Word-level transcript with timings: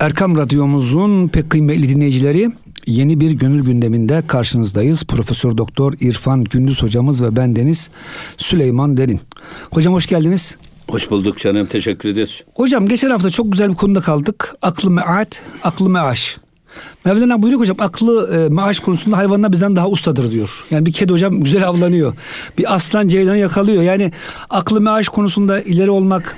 Erkam 0.00 0.36
Radyomuzun 0.36 1.28
pek 1.28 1.50
kıymetli 1.50 1.88
dinleyicileri 1.88 2.50
yeni 2.86 3.20
bir 3.20 3.30
gönül 3.30 3.64
gündeminde 3.64 4.22
karşınızdayız. 4.26 5.04
Profesör 5.04 5.58
Doktor 5.58 5.94
İrfan 6.00 6.44
Gündüz 6.44 6.82
hocamız 6.82 7.22
ve 7.22 7.36
ben 7.36 7.56
Deniz 7.56 7.90
Süleyman 8.36 8.96
Derin. 8.96 9.20
Hocam 9.70 9.94
hoş 9.94 10.06
geldiniz. 10.06 10.56
Hoş 10.88 11.10
bulduk 11.10 11.38
canım 11.38 11.66
teşekkür 11.66 12.08
ederiz. 12.08 12.44
Hocam 12.54 12.88
geçen 12.88 13.10
hafta 13.10 13.30
çok 13.30 13.52
güzel 13.52 13.70
bir 13.70 13.74
konuda 13.74 14.00
kaldık. 14.00 14.54
Aklı 14.62 14.90
meat, 14.90 15.42
aklı 15.62 15.90
meaş. 15.90 16.38
Mevlana 17.04 17.42
buyuruyor 17.42 17.60
hocam 17.60 17.76
aklı 17.80 18.30
e, 18.36 18.48
maaş 18.48 18.80
konusunda 18.80 19.16
hayvanlar 19.16 19.52
bizden 19.52 19.76
daha 19.76 19.88
ustadır 19.88 20.30
diyor. 20.30 20.64
Yani 20.70 20.86
bir 20.86 20.92
kedi 20.92 21.12
hocam 21.12 21.40
güzel 21.40 21.68
avlanıyor. 21.68 22.14
Bir 22.58 22.74
aslan 22.74 23.08
ceylanı 23.08 23.38
yakalıyor. 23.38 23.82
Yani 23.82 24.12
aklı 24.50 24.80
maaş 24.80 25.08
konusunda 25.08 25.60
ileri 25.60 25.90
olmak 25.90 26.36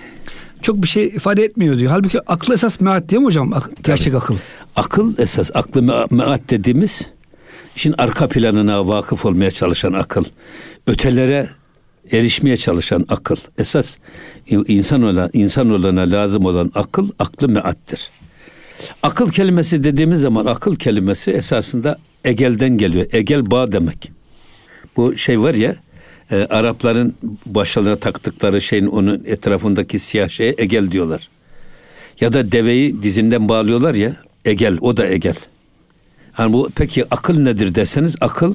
çok 0.63 0.83
bir 0.83 0.89
şey 0.89 1.07
ifade 1.07 1.43
etmiyor 1.45 1.79
diyor. 1.79 1.91
Halbuki 1.91 2.21
akıl 2.31 2.53
esas 2.53 2.81
meat 2.81 3.11
değil 3.11 3.21
mi 3.23 3.27
hocam? 3.27 3.53
Ak- 3.53 3.71
gerçek 3.85 4.15
akıl. 4.15 4.37
Akıl 4.77 5.19
esas 5.19 5.51
aklı 5.55 5.81
me- 5.81 6.15
meat 6.15 6.41
dediğimiz 6.51 7.09
işin 7.77 7.95
arka 7.99 8.29
planına 8.29 8.89
vakıf 8.89 9.25
olmaya 9.27 9.51
çalışan 9.51 9.93
akıl. 9.93 10.25
Ötelere 10.87 11.49
erişmeye 12.13 12.57
çalışan 12.57 13.05
akıl. 13.09 13.37
Esas 13.59 13.97
insan 14.47 15.03
olan 15.03 15.31
insan 15.33 15.71
olana 15.71 16.11
lazım 16.11 16.45
olan 16.45 16.73
akıl 16.75 17.09
aklı 17.19 17.49
meattir. 17.49 18.11
Akıl 19.03 19.31
kelimesi 19.31 19.85
dediğimiz 19.85 20.21
zaman 20.21 20.47
akıl 20.47 20.77
kelimesi 20.77 21.31
esasında 21.31 21.99
egelden 22.25 22.79
geliyor. 22.79 23.07
Egel 23.13 23.51
bağ 23.51 23.73
demek. 23.73 24.13
Bu 24.97 25.17
şey 25.17 25.41
var 25.41 25.55
ya 25.55 25.77
e, 26.33 26.37
Arapların 26.37 27.15
başlarına 27.47 27.97
taktıkları 27.97 28.61
şeyin 28.61 28.87
onun 28.87 29.23
etrafındaki 29.27 29.99
siyah 29.99 30.29
şeye 30.29 30.55
egel 30.59 30.91
diyorlar. 30.91 31.29
Ya 32.21 32.33
da 32.33 32.53
deveyi 32.53 33.03
dizinden 33.03 33.49
bağlıyorlar 33.49 33.95
ya 33.95 34.17
egel 34.45 34.79
o 34.81 34.97
da 34.97 35.09
egel. 35.09 35.35
Yani 36.39 36.53
bu 36.53 36.71
peki 36.77 37.05
akıl 37.15 37.41
nedir 37.41 37.75
deseniz 37.75 38.17
akıl 38.21 38.55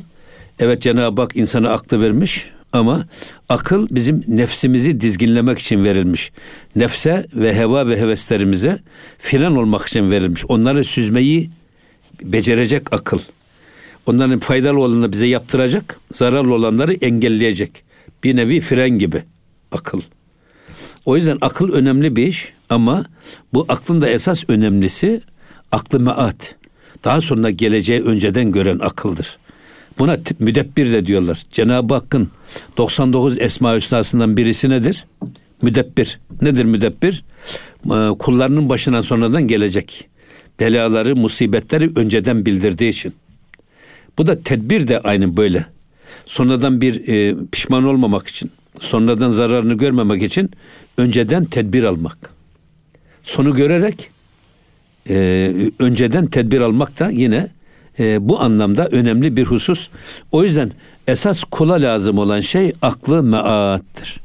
evet 0.60 0.82
Cenab-ı 0.82 1.22
Hak 1.22 1.36
insana 1.36 1.70
aklı 1.70 2.02
vermiş 2.02 2.50
ama 2.74 3.06
akıl 3.50 3.88
bizim 3.92 4.24
nefsimizi 4.28 5.02
dizginlemek 5.02 5.60
için 5.60 5.84
verilmiş. 5.84 6.32
Nefse 6.76 7.26
ve 7.34 7.56
heva 7.56 7.90
ve 7.90 8.02
heveslerimize 8.02 8.80
fren 9.18 9.56
olmak 9.56 9.88
için 9.88 10.12
verilmiş. 10.12 10.46
Onları 10.46 10.84
süzmeyi 10.84 11.50
becerecek 12.24 12.94
akıl. 12.94 13.20
Onların 14.08 14.40
faydalı 14.40 14.80
olanları 14.80 15.12
bize 15.12 15.28
yaptıracak, 15.28 16.00
zararlı 16.12 16.54
olanları 16.54 16.94
engelleyecek. 16.94 17.84
Bir 18.24 18.36
nevi 18.36 18.62
fren 18.62 18.90
gibi 18.90 19.24
akıl. 19.72 20.02
O 21.06 21.16
yüzden 21.16 21.38
akıl 21.42 21.72
önemli 21.72 22.16
bir 22.16 22.28
iş 22.28 22.54
ama 22.70 23.06
bu 23.54 23.66
aklın 23.70 24.02
da 24.02 24.10
esas 24.10 24.44
önemlisi 24.48 25.22
aklı 25.72 26.00
maat. 26.00 26.56
Daha 27.04 27.22
sonra 27.22 27.50
geleceği 27.50 28.02
önceden 28.02 28.52
gören 28.52 28.80
akıldır. 28.80 29.38
Buna 30.00 30.18
müdebbir 30.40 30.92
de 30.92 31.06
diyorlar. 31.06 31.44
Cenab-ı 31.52 31.94
Hakk'ın 31.94 32.30
99 32.78 33.40
Esma 33.40 33.76
Hüsna'sından 33.76 34.38
birisi 34.38 34.70
nedir? 34.70 35.06
Müdebbir. 35.62 36.20
Nedir 36.42 36.66
müdebbir? 36.66 37.24
Ee, 37.86 38.10
kullarının 38.20 38.70
başına 38.70 39.04
sonradan 39.04 39.48
gelecek. 39.48 40.08
Belaları, 40.60 41.16
musibetleri 41.16 41.92
önceden 41.96 42.46
bildirdiği 42.46 42.90
için. 42.90 43.14
Bu 44.18 44.28
da 44.28 44.44
tedbir 44.44 44.88
de 44.88 45.00
aynı 45.00 45.38
böyle. 45.38 45.66
Sonradan 46.26 46.82
bir 46.82 47.08
e, 47.08 47.36
pişman 47.52 47.84
olmamak 47.84 48.28
için, 48.28 48.52
sonradan 48.80 49.30
zararını 49.30 49.74
görmemek 49.74 50.24
için 50.24 50.52
önceden 50.98 51.46
tedbir 51.46 51.84
almak. 51.84 52.18
Sonu 53.24 53.56
görerek 53.56 54.10
e, 55.10 55.52
önceden 55.80 56.28
tedbir 56.28 56.62
almak 56.62 57.00
da 57.00 57.10
yine 57.10 57.48
e, 58.00 58.30
bu 58.30 58.40
anlamda 58.40 58.88
önemli 58.88 59.38
bir 59.38 59.46
husus. 59.46 59.90
O 60.32 60.44
yüzden 60.44 60.72
esas 61.08 61.44
kula 61.44 61.74
lazım 61.74 62.18
olan 62.18 62.40
şey 62.40 62.74
aklı 62.82 63.24
meattır. 63.24 64.22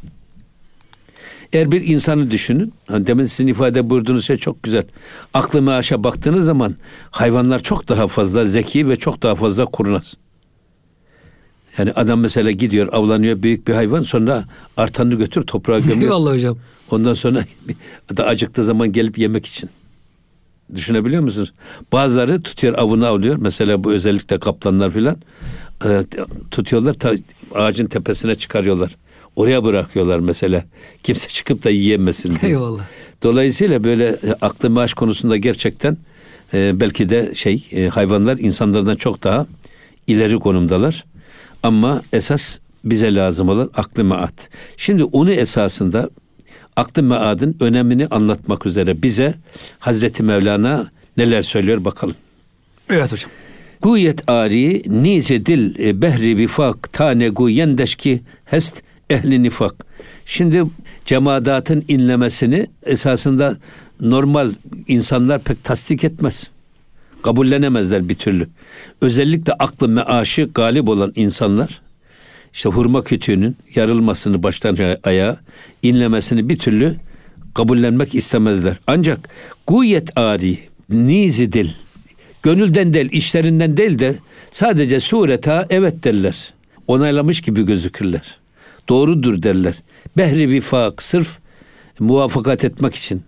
Eğer 1.52 1.70
bir 1.70 1.86
insanı 1.86 2.30
düşünün, 2.30 2.72
hani 2.86 3.06
demin 3.06 3.24
sizin 3.24 3.46
ifade 3.46 3.90
buyurduğunuz 3.90 4.26
şey 4.26 4.36
çok 4.36 4.62
güzel. 4.62 4.84
Aklı 5.34 5.62
meaşa 5.62 6.04
baktığınız 6.04 6.46
zaman 6.46 6.74
hayvanlar 7.10 7.58
çok 7.58 7.88
daha 7.88 8.06
fazla 8.06 8.44
zeki 8.44 8.88
ve 8.88 8.96
çok 8.96 9.22
daha 9.22 9.34
fazla 9.34 9.64
kurnaz. 9.64 10.16
Yani 11.78 11.92
adam 11.92 12.20
mesela 12.20 12.50
gidiyor 12.50 12.88
avlanıyor 12.92 13.42
büyük 13.42 13.68
bir 13.68 13.74
hayvan 13.74 14.00
sonra 14.00 14.44
artanını 14.76 15.14
götür 15.14 15.42
toprağa 15.42 15.78
gömüyor. 15.78 16.02
Eyvallah 16.02 16.32
hocam. 16.32 16.58
Ondan 16.91 17.14
sonra 17.14 17.44
da 18.16 18.26
acıktığı 18.26 18.64
zaman 18.64 18.92
gelip 18.92 19.18
yemek 19.18 19.46
için. 19.46 19.70
Düşünebiliyor 20.74 21.22
musunuz? 21.22 21.52
Bazıları 21.92 22.42
tutuyor 22.42 22.74
avını 22.74 23.06
avlıyor. 23.06 23.36
Mesela 23.36 23.84
bu 23.84 23.92
özellikle 23.92 24.38
kaplanlar 24.38 24.91
filan 24.91 25.16
e, 25.84 26.02
tutuyorlar 26.50 26.94
ta, 26.94 27.12
ağacın 27.54 27.86
tepesine 27.86 28.34
çıkarıyorlar. 28.34 28.96
Oraya 29.37 29.65
bırakıyorlar 29.65 30.19
mesela. 30.19 30.65
Kimse 31.03 31.28
çıkıp 31.28 31.65
da 31.65 31.70
yiyemesin 31.70 32.37
diye. 32.41 32.53
Eyvallah. 32.53 32.82
Dolayısıyla 33.22 33.84
böyle 33.84 34.06
e, 34.06 34.32
aklı 34.41 34.70
maaş 34.70 34.94
konusunda 34.94 35.37
gerçekten 35.37 35.97
e, 36.54 36.81
belki 36.81 37.09
de 37.09 37.34
şey 37.34 37.69
e, 37.72 37.88
hayvanlar 37.88 38.38
insanlardan 38.38 38.94
çok 38.94 39.22
daha 39.22 39.47
ileri 40.06 40.38
konumdalar. 40.38 41.04
Ama 41.62 42.03
esas 42.12 42.59
bize 42.84 43.15
lazım 43.15 43.48
olan 43.48 43.71
aklı 43.75 44.04
maat. 44.04 44.48
Şimdi 44.76 45.04
onu 45.04 45.32
esasında 45.32 46.10
aklı 46.76 47.03
maadın 47.03 47.56
önemini 47.60 48.06
anlatmak 48.06 48.66
üzere 48.66 49.03
bize 49.03 49.34
Hazreti 49.78 50.22
Mevlana 50.22 50.91
neler 51.16 51.42
söylüyor 51.42 51.84
bakalım. 51.84 52.16
Evet 52.91 53.12
hocam. 53.12 53.31
Guyet 53.82 54.31
ari 54.31 54.82
nize 54.87 55.47
dil 55.47 55.78
e, 55.78 56.03
behri 56.03 56.37
vifak 56.37 56.92
tane 56.92 57.28
guyendeş 57.28 57.94
ki 57.94 58.21
hest 58.44 58.82
ehli 59.12 59.42
nifak. 59.42 59.86
Şimdi 60.26 60.62
cemaatın 61.04 61.84
inlemesini 61.88 62.66
esasında 62.86 63.56
normal 64.00 64.52
insanlar 64.88 65.42
pek 65.42 65.64
tasdik 65.64 66.04
etmez. 66.04 66.50
Kabullenemezler 67.22 68.08
bir 68.08 68.14
türlü. 68.14 68.48
Özellikle 69.00 69.52
aklı 69.52 69.88
meaşı 69.88 70.50
galip 70.54 70.88
olan 70.88 71.12
insanlar 71.14 71.80
işte 72.52 72.68
hurma 72.68 73.04
kütüğünün 73.04 73.56
yarılmasını 73.74 74.42
baştan 74.42 74.96
ayağa 75.04 75.40
inlemesini 75.82 76.48
bir 76.48 76.58
türlü 76.58 76.96
kabullenmek 77.54 78.14
istemezler. 78.14 78.76
Ancak 78.86 79.28
guyet 79.66 80.18
ari 80.18 80.58
nizi 80.88 81.52
dil 81.52 81.70
gönülden 82.42 82.94
değil 82.94 83.08
işlerinden 83.12 83.76
değil 83.76 83.98
de 83.98 84.14
sadece 84.50 85.00
sureta 85.00 85.66
evet 85.70 86.04
derler. 86.04 86.54
Onaylamış 86.86 87.40
gibi 87.40 87.66
gözükürler. 87.66 88.41
Doğrudur 88.88 89.43
derler. 89.43 89.75
Behri 90.16 90.48
vifak 90.48 91.03
sırf 91.03 91.38
muvaffakat 91.98 92.65
etmek 92.65 92.94
için. 92.94 93.22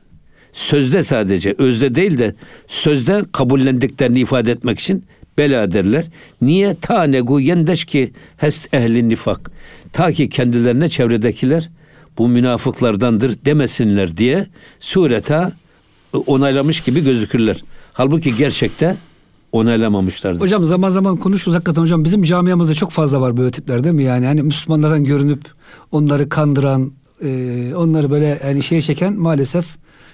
Sözde 0.53 1.03
sadece 1.03 1.55
özde 1.59 1.95
değil 1.95 2.19
de 2.19 2.35
sözde 2.67 3.23
kabullendiklerini 3.33 4.21
ifade 4.21 4.53
etmek 4.53 4.79
için 4.79 5.05
bela 5.39 5.73
derler. 5.73 6.05
Niye? 6.41 6.77
Ta 6.81 7.03
negu 7.03 7.41
yendeş 7.41 7.85
ki 7.85 8.13
hest 8.37 8.75
ehli 8.75 9.09
nifak. 9.09 9.51
Ta 9.93 10.13
ki 10.13 10.29
kendilerine 10.29 10.89
çevredekiler 10.89 11.71
bu 12.19 12.29
münafıklardandır 12.29 13.45
demesinler 13.45 14.17
diye 14.17 14.47
sureta 14.79 15.53
onaylamış 16.27 16.81
gibi 16.81 17.05
gözükürler. 17.05 17.65
Halbuki 17.93 18.37
gerçekte 18.37 18.97
onaylamamışlardır. 19.55 20.41
Hocam 20.41 20.65
zaman 20.65 20.91
zaman 20.91 21.17
konuşuyoruz 21.17 21.57
hakikaten 21.57 21.83
hocam 21.83 22.05
bizim 22.05 22.23
camiamızda 22.23 22.75
çok 22.75 22.91
fazla 22.91 23.21
var 23.21 23.37
böyle 23.37 23.51
tipler 23.51 23.85
değil 23.85 23.95
mi? 23.95 24.03
Yani 24.03 24.27
hani 24.27 24.43
Müslümanlardan 24.43 25.05
görünüp 25.05 25.41
onları 25.93 26.29
kandıran, 26.29 26.93
e, 27.23 27.73
onları 27.77 28.11
böyle 28.11 28.41
yani 28.45 28.63
şeye 28.63 28.81
çeken 28.81 29.13
maalesef 29.13 29.67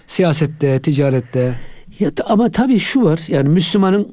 siyasette, 0.06 0.82
ticarette. 0.82 1.54
Ya, 1.98 2.10
ama 2.28 2.50
tabii 2.50 2.78
şu 2.78 3.02
var 3.02 3.20
yani 3.28 3.48
Müslümanın 3.48 4.08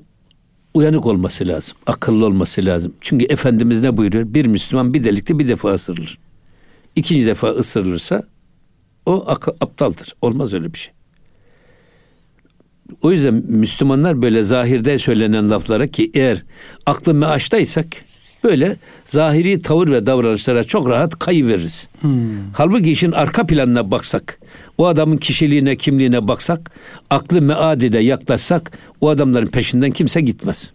uyanık 0.74 1.06
olması 1.06 1.48
lazım. 1.48 1.78
Akıllı 1.86 2.25
olması 2.25 2.66
lazım. 2.66 2.94
Çünkü 3.01 3.25
Efendimiz 3.25 3.81
ne 3.81 3.98
buyuruyor? 3.98 4.34
Bir 4.34 4.46
Müslüman 4.46 4.94
bir 4.94 5.04
delikte 5.04 5.40
bir 5.40 5.48
defa 5.48 5.74
ısırılır. 5.74 6.18
İkinci 6.96 7.25
defa 7.25 7.50
ısırılırsa 7.50 8.24
o 9.06 9.24
akıl, 9.28 9.51
aptaldır. 9.62 10.16
Olmaz 10.22 10.54
öyle 10.54 10.74
bir 10.74 10.78
şey. 10.78 10.94
O 13.01 13.12
yüzden 13.12 13.34
Müslümanlar 13.34 14.22
böyle 14.22 14.44
zahirde 14.44 14.98
söylenen 14.98 15.50
laflara 15.50 15.88
ki 15.88 16.12
eğer 16.13 16.44
aklı 16.86 17.13
meaştaysak 17.13 17.86
böyle 18.44 18.78
zahiri 19.06 19.62
tavır 19.62 19.92
ve 19.92 20.06
davranışlara 20.06 20.63
çok 20.63 20.89
rahat 20.89 21.19
kayıveririz. 21.19 21.88
Hmm. 22.01 22.12
Halbuki 22.54 22.92
işin 22.92 23.12
arka 23.12 23.45
planına 23.45 23.92
baksak, 23.92 24.39
o 24.78 24.86
adamın 24.86 25.18
kişiliğine, 25.18 25.75
kimliğine 25.75 26.28
baksak, 26.28 26.72
aklı 27.10 27.42
meadide 27.42 28.00
yaklaşsak 28.00 28.72
o 29.01 29.10
adamların 29.10 29.48
peşinden 29.48 29.92
kimse 29.92 30.22
gitmez. 30.22 30.72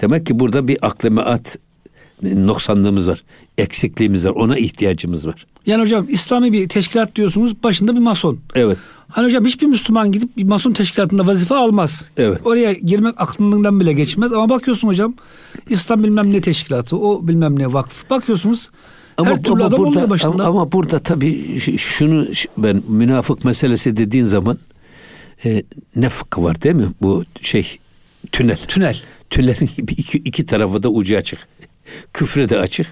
Demek 0.00 0.26
ki 0.26 0.38
burada 0.38 0.68
bir 0.68 0.78
aklı 0.82 1.10
meat 1.10 1.58
noksanlığımız 2.22 3.08
var. 3.08 3.24
Eksikliğimiz 3.58 4.26
var. 4.26 4.30
Ona 4.30 4.58
ihtiyacımız 4.58 5.26
var. 5.26 5.46
Yani 5.66 5.82
hocam 5.82 6.06
İslami 6.08 6.52
bir 6.52 6.68
teşkilat 6.68 7.16
diyorsunuz 7.16 7.62
başında 7.62 7.94
bir 7.94 8.00
mason. 8.00 8.38
Evet. 8.54 8.78
Hani 9.10 9.26
hocam 9.26 9.44
hiçbir 9.44 9.66
Müslüman 9.66 10.12
gidip 10.12 10.36
bir 10.36 10.44
mason 10.44 10.72
teşkilatında 10.72 11.26
vazife 11.26 11.54
almaz. 11.54 12.10
Evet. 12.16 12.40
Oraya 12.44 12.72
girmek 12.72 13.14
aklından 13.16 13.80
bile 13.80 13.92
geçmez. 13.92 14.32
Ama 14.32 14.48
bakıyorsun 14.48 14.88
hocam 14.88 15.14
İslam 15.68 16.02
bilmem 16.04 16.32
ne 16.32 16.40
teşkilatı, 16.40 16.96
o 16.96 17.28
bilmem 17.28 17.58
ne 17.58 17.72
vakıf. 17.72 18.10
Bakıyorsunuz 18.10 18.70
Ama, 19.18 19.30
her 19.30 19.42
türlü 19.42 19.52
ama 19.52 19.64
adam 19.64 19.78
burada 19.78 20.10
başında. 20.10 20.32
ama, 20.32 20.44
ama 20.44 20.72
burada 20.72 20.98
tabii 20.98 21.60
şunu 21.78 22.26
ben 22.58 22.82
münafık 22.88 23.44
meselesi 23.44 23.96
dediğin 23.96 24.24
zaman 24.24 24.58
e, 25.44 25.62
nefk 25.96 26.38
var 26.38 26.62
değil 26.62 26.74
mi? 26.74 26.88
Bu 27.02 27.24
şey 27.40 27.78
tünel. 28.32 28.58
Tünel. 28.68 29.00
Tünelin 29.30 29.70
iki, 29.78 30.18
iki 30.18 30.46
tarafı 30.46 30.82
da 30.82 30.88
ucu 30.88 31.16
açık. 31.16 31.38
Küfre 32.12 32.48
de 32.48 32.58
açık, 32.58 32.86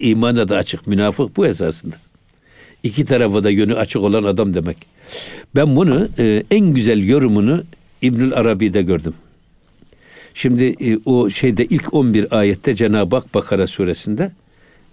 imana 0.00 0.48
da 0.48 0.56
açık. 0.56 0.86
Münafık 0.86 1.36
bu 1.36 1.46
esasında. 1.46 1.96
İki 2.84 3.04
tarafı 3.04 3.44
da 3.44 3.50
yönü 3.50 3.74
açık 3.74 4.02
olan 4.02 4.24
adam 4.24 4.54
demek. 4.54 4.76
Ben 5.56 5.76
bunu 5.76 6.08
e, 6.18 6.42
en 6.50 6.66
güzel 6.66 7.08
yorumunu 7.08 7.64
İbnül 8.02 8.34
Arabi'de 8.34 8.82
gördüm. 8.82 9.14
Şimdi 10.34 10.64
e, 10.64 10.98
o 11.04 11.30
şeyde 11.30 11.64
ilk 11.64 11.94
11 11.94 12.38
ayette 12.38 12.74
Cenab-ı 12.74 13.16
Hak 13.16 13.34
Bakara 13.34 13.66
suresinde 13.66 14.32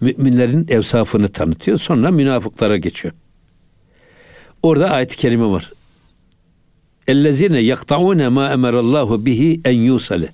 müminlerin 0.02 0.68
evsafını 0.70 1.28
tanıtıyor. 1.28 1.78
Sonra 1.78 2.12
münafıklara 2.12 2.78
geçiyor. 2.78 3.14
Orada 4.64 4.90
ayet-i 4.90 5.18
kerime 5.18 5.46
var. 5.46 5.72
Ellezine 7.08 7.60
yaktaune 7.60 8.30
ma 8.30 8.52
emarallahu 8.52 9.26
bihi 9.26 9.62
en 9.66 9.80
yusale. 9.80 10.34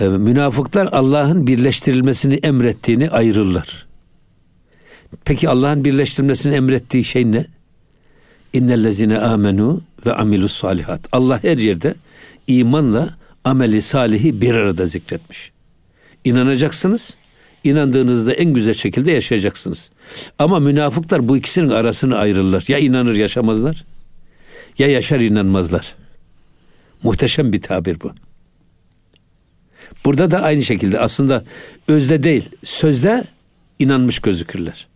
Ee, 0.00 0.04
Münafıklar 0.08 0.88
Allah'ın 0.92 1.46
birleştirilmesini 1.46 2.34
emrettiğini 2.34 3.10
ayırırlar. 3.10 3.87
Peki 5.24 5.48
Allah'ın 5.48 5.84
birleştirilmesini 5.84 6.54
emrettiği 6.54 7.04
şey 7.04 7.32
ne? 7.32 7.46
İnnellezine 8.52 9.18
amenu 9.18 9.82
ve 10.06 10.12
amilus 10.12 10.52
salihat. 10.52 11.00
Allah 11.12 11.42
her 11.42 11.58
yerde 11.58 11.94
imanla 12.46 13.16
ameli 13.44 13.82
salihi 13.82 14.40
bir 14.40 14.54
arada 14.54 14.86
zikretmiş. 14.86 15.52
İnanacaksınız. 16.24 17.16
İnandığınızda 17.64 18.32
en 18.32 18.54
güzel 18.54 18.74
şekilde 18.74 19.10
yaşayacaksınız. 19.10 19.90
Ama 20.38 20.60
münafıklar 20.60 21.28
bu 21.28 21.36
ikisinin 21.36 21.68
arasını 21.68 22.18
ayırırlar. 22.18 22.64
Ya 22.68 22.78
inanır 22.78 23.14
yaşamazlar 23.14 23.84
ya 24.78 24.88
yaşar 24.88 25.20
inanmazlar. 25.20 25.94
Muhteşem 27.02 27.52
bir 27.52 27.62
tabir 27.62 28.00
bu. 28.00 28.12
Burada 30.04 30.30
da 30.30 30.42
aynı 30.42 30.62
şekilde 30.62 30.98
aslında 30.98 31.44
özde 31.88 32.22
değil, 32.22 32.50
sözde 32.64 33.24
inanmış 33.78 34.18
gözükürler. 34.18 34.86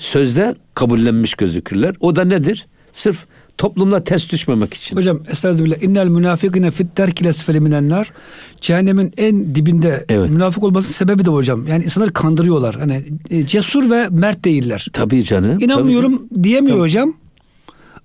Sözde 0.00 0.54
kabullenmiş 0.74 1.34
gözükürler. 1.34 1.94
O 2.00 2.16
da 2.16 2.24
nedir? 2.24 2.66
Sırf 2.92 3.24
toplumla 3.58 4.04
ters 4.04 4.30
düşmemek 4.30 4.74
için. 4.74 4.96
Hocam 4.96 5.20
estağfirullah. 5.30 5.82
İnnel 5.82 6.06
münafikine 6.06 6.70
fit 6.70 6.96
derkil 6.98 7.24
esfeli 7.24 7.60
minennar. 7.60 8.12
Cehennemin 8.60 9.12
en 9.16 9.54
dibinde 9.54 10.04
Evet. 10.08 10.30
münafık 10.30 10.64
olmasının 10.64 10.92
sebebi 10.92 11.24
de 11.24 11.30
hocam. 11.30 11.66
Yani 11.66 11.84
insanları 11.84 12.12
kandırıyorlar. 12.12 12.74
Hani 12.76 13.04
e, 13.30 13.46
cesur 13.46 13.90
ve 13.90 14.08
mert 14.10 14.44
değiller. 14.44 14.86
Tabii 14.92 15.24
canım. 15.24 15.58
İnanmıyorum 15.60 16.22
diyemiyor 16.42 16.76
Tabii. 16.76 16.82
hocam. 16.82 17.14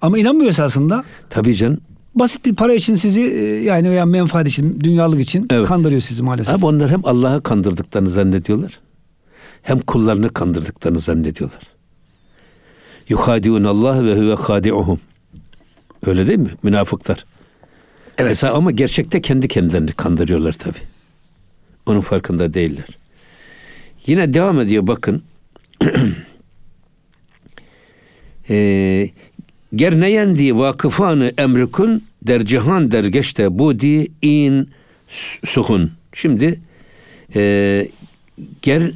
Ama 0.02 0.18
inanmıyor 0.18 0.50
esasında. 0.50 0.96
Tabii, 0.96 1.30
tabii 1.30 1.56
canım. 1.56 1.78
Basit 2.16 2.46
bir 2.46 2.56
para 2.56 2.74
için 2.74 2.96
sizi 2.96 3.22
e, 3.22 3.64
yani 3.64 3.90
veya 3.90 4.06
menfaat 4.06 4.48
için, 4.48 4.80
dünyalık 4.84 5.20
için 5.22 5.48
Evet. 5.52 5.68
kandırıyor 5.68 6.02
sizi 6.02 6.24
maalesef. 6.24 6.56
Ama 6.56 6.68
onlar 6.68 6.90
hem 6.92 7.02
Allah'ı 7.04 7.44
kandırdıklarını 7.44 8.10
zannediyorlar. 8.10 8.80
Hem 9.62 9.80
kullarını 9.80 10.30
kandırdıklarını 10.30 11.00
zannediyorlar. 11.00 11.75
Yuhadiun 13.10 13.64
Allah 13.64 14.06
ve 14.06 14.16
huve 14.16 14.36
hadi'uhum. 14.36 15.00
Öyle 16.06 16.28
değil 16.28 16.40
mi? 16.40 16.52
Münafıklar. 16.64 17.26
Evet. 18.18 18.30
Mesela 18.30 18.54
ama 18.54 18.72
gerçekte 18.72 19.22
kendi 19.22 19.48
kendilerini 19.48 19.92
kandırıyorlar 19.92 20.54
tabi. 20.54 20.78
Onun 21.86 22.02
farkında 22.02 22.54
değiller. 22.54 22.88
Yine 24.06 24.34
devam 24.34 24.60
ediyor 24.60 24.88
bakın. 24.88 25.24
Eee 28.50 29.12
Gerneyendi 29.76 30.58
vakıfanı 30.58 31.34
emrikun 31.38 32.04
der 32.22 32.46
cihan 32.46 32.92
der 32.92 33.04
geçte 33.04 33.60
budi 33.60 34.08
in 34.22 34.70
suhun. 35.46 35.92
Şimdi 36.14 36.60
e, 37.36 37.88
ger 38.62 38.92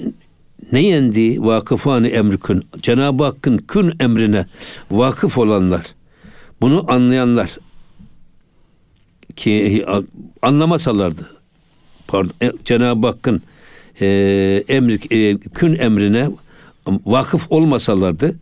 neyendi 0.71 1.45
vakıfanı 1.45 2.07
emrikun 2.07 2.63
Cenab-ı 2.81 3.23
Hakk'ın 3.23 3.57
kün 3.57 3.93
emrine 3.99 4.45
vakıf 4.91 5.37
olanlar 5.37 5.83
bunu 6.61 6.91
anlayanlar 6.91 7.57
ki 9.35 9.85
anlamasalardı 10.41 11.29
pardon 12.07 12.33
e, 12.41 12.51
Cenab-ı 12.65 13.07
Hakk'ın 13.07 13.41
e, 14.01 14.63
emri 14.67 14.99
e, 15.11 15.37
kün 15.37 15.75
emrine 15.79 16.29
vakıf 16.87 17.51
olmasalardı 17.51 18.35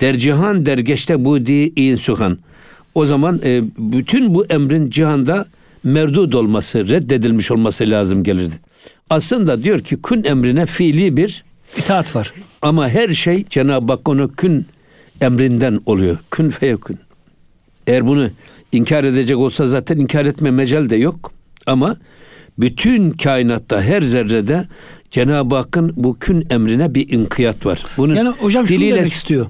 dercihan 0.00 0.66
dergeçte 0.66 1.24
bu 1.24 1.46
di 1.46 1.72
insuhan. 1.76 2.38
O 2.94 3.06
zaman 3.06 3.40
e, 3.44 3.62
bütün 3.78 4.34
bu 4.34 4.46
emrin 4.46 4.90
cihanda 4.90 5.46
merdud 5.84 6.32
olması, 6.32 6.88
reddedilmiş 6.88 7.50
olması 7.50 7.90
lazım 7.90 8.22
gelirdi. 8.22 8.54
Aslında 9.10 9.64
diyor 9.64 9.78
ki 9.78 10.02
kün 10.02 10.24
emrine 10.24 10.66
fiili 10.66 11.16
bir 11.16 11.44
İtaat 11.76 12.16
var. 12.16 12.32
ama 12.62 12.88
her 12.88 13.08
şey 13.08 13.44
Cenab-ı 13.50 13.92
Hak 13.92 14.08
onu 14.08 14.32
kün 14.34 14.66
emrinden 15.20 15.80
oluyor. 15.86 16.18
Kün 16.30 16.50
feyekün. 16.50 16.98
Eğer 17.86 18.06
bunu 18.06 18.30
inkar 18.72 19.04
edecek 19.04 19.36
olsa 19.36 19.66
zaten 19.66 19.96
inkar 19.98 20.26
etme 20.26 20.50
mecal 20.50 20.90
de 20.90 20.96
yok. 20.96 21.32
Ama 21.66 21.96
bütün 22.58 23.10
kainatta 23.10 23.82
her 23.82 24.02
zerrede 24.02 24.64
Cenab-ı 25.10 25.54
Hakk'ın 25.56 25.92
bu 25.96 26.18
kün 26.18 26.46
emrine 26.50 26.94
bir 26.94 27.08
inkiyat 27.08 27.66
var. 27.66 27.84
Bunun 27.96 28.14
Yani 28.14 28.28
hocam 28.28 28.66
şunu 28.68 28.78
diliyle- 28.78 28.96
demek 28.96 29.12
istiyor. 29.12 29.46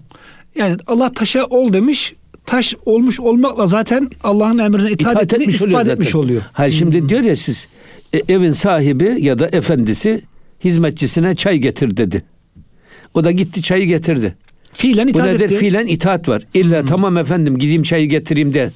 Yani 0.54 0.76
Allah 0.86 1.12
taşa 1.14 1.44
ol 1.44 1.72
demiş. 1.72 2.14
Taş 2.46 2.74
olmuş 2.86 3.20
olmakla 3.20 3.66
zaten 3.66 4.10
Allah'ın 4.24 4.58
emrine 4.58 4.90
itaat, 4.90 5.12
İtaat 5.12 5.24
ettiğini 5.24 5.42
etmiş 5.42 5.54
ispat 5.56 5.68
oluyor 5.74 5.86
etmiş 5.86 6.14
oluyor. 6.14 6.42
Hayır 6.52 6.72
şimdi 6.72 7.08
diyor 7.08 7.20
ya 7.20 7.36
siz 7.36 7.68
e, 8.12 8.22
evin 8.34 8.52
sahibi 8.52 9.16
ya 9.18 9.38
da 9.38 9.46
efendisi 9.46 10.22
hizmetçisine 10.64 11.34
çay 11.34 11.58
getir 11.58 11.96
dedi. 11.96 12.22
O 13.14 13.24
da 13.24 13.30
gitti 13.30 13.62
çayı 13.62 13.86
getirdi. 13.86 14.34
Fiilen 14.72 15.06
Bu 15.06 15.10
itaat 15.10 15.26
nedir? 15.26 15.40
etti. 15.44 15.54
Fiilen 15.54 15.86
itaat 15.86 16.28
var. 16.28 16.42
İlla 16.54 16.84
tamam 16.84 17.16
efendim 17.16 17.58
gideyim 17.58 17.82
çayı 17.82 18.08
getireyim 18.08 18.54
de 18.54 18.70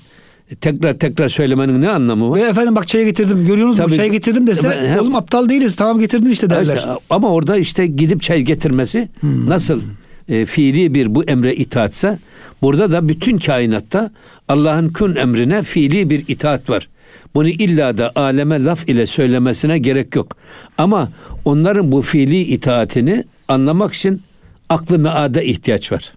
tekrar 0.60 0.98
tekrar 0.98 1.28
söylemenin 1.28 1.80
ne 1.82 1.88
anlamı 1.88 2.30
var? 2.30 2.38
Ve 2.38 2.42
efendim 2.42 2.76
bak 2.76 2.88
çayı 2.88 3.04
getirdim. 3.04 3.46
Görüyorsunuz 3.46 3.78
mu 3.78 3.84
Tabii. 3.86 3.96
çayı 3.96 4.12
getirdim 4.12 4.46
dese 4.46 4.68
He- 4.70 5.00
oğlum 5.00 5.14
aptal 5.14 5.48
değiliz 5.48 5.76
tamam 5.76 5.98
getirdin 5.98 6.30
işte 6.30 6.50
derler. 6.50 6.76
İşte, 6.76 6.88
ama 7.10 7.30
orada 7.32 7.56
işte 7.56 7.86
gidip 7.86 8.22
çay 8.22 8.42
getirmesi 8.42 9.08
nasıl 9.22 9.80
e, 10.28 10.44
fiili 10.44 10.94
bir 10.94 11.14
bu 11.14 11.24
emre 11.24 11.54
itaatsa 11.54 12.18
burada 12.62 12.92
da 12.92 13.08
bütün 13.08 13.38
kainatta 13.38 14.10
Allah'ın 14.48 14.88
kün 14.88 15.16
emrine 15.16 15.62
fiili 15.62 16.10
bir 16.10 16.24
itaat 16.28 16.70
var. 16.70 16.88
Bunu 17.34 17.48
illa 17.48 17.98
da 17.98 18.12
aleme 18.14 18.64
laf 18.64 18.88
ile 18.88 19.06
söylemesine 19.06 19.78
gerek 19.78 20.16
yok. 20.16 20.36
Ama 20.78 21.08
onların 21.44 21.92
bu 21.92 22.02
fiili 22.02 22.40
itaatini 22.40 23.24
anlamak 23.48 23.94
için 23.94 24.22
aklı 24.68 24.98
meada 24.98 25.42
ihtiyaç 25.42 25.92
var. 25.92 26.12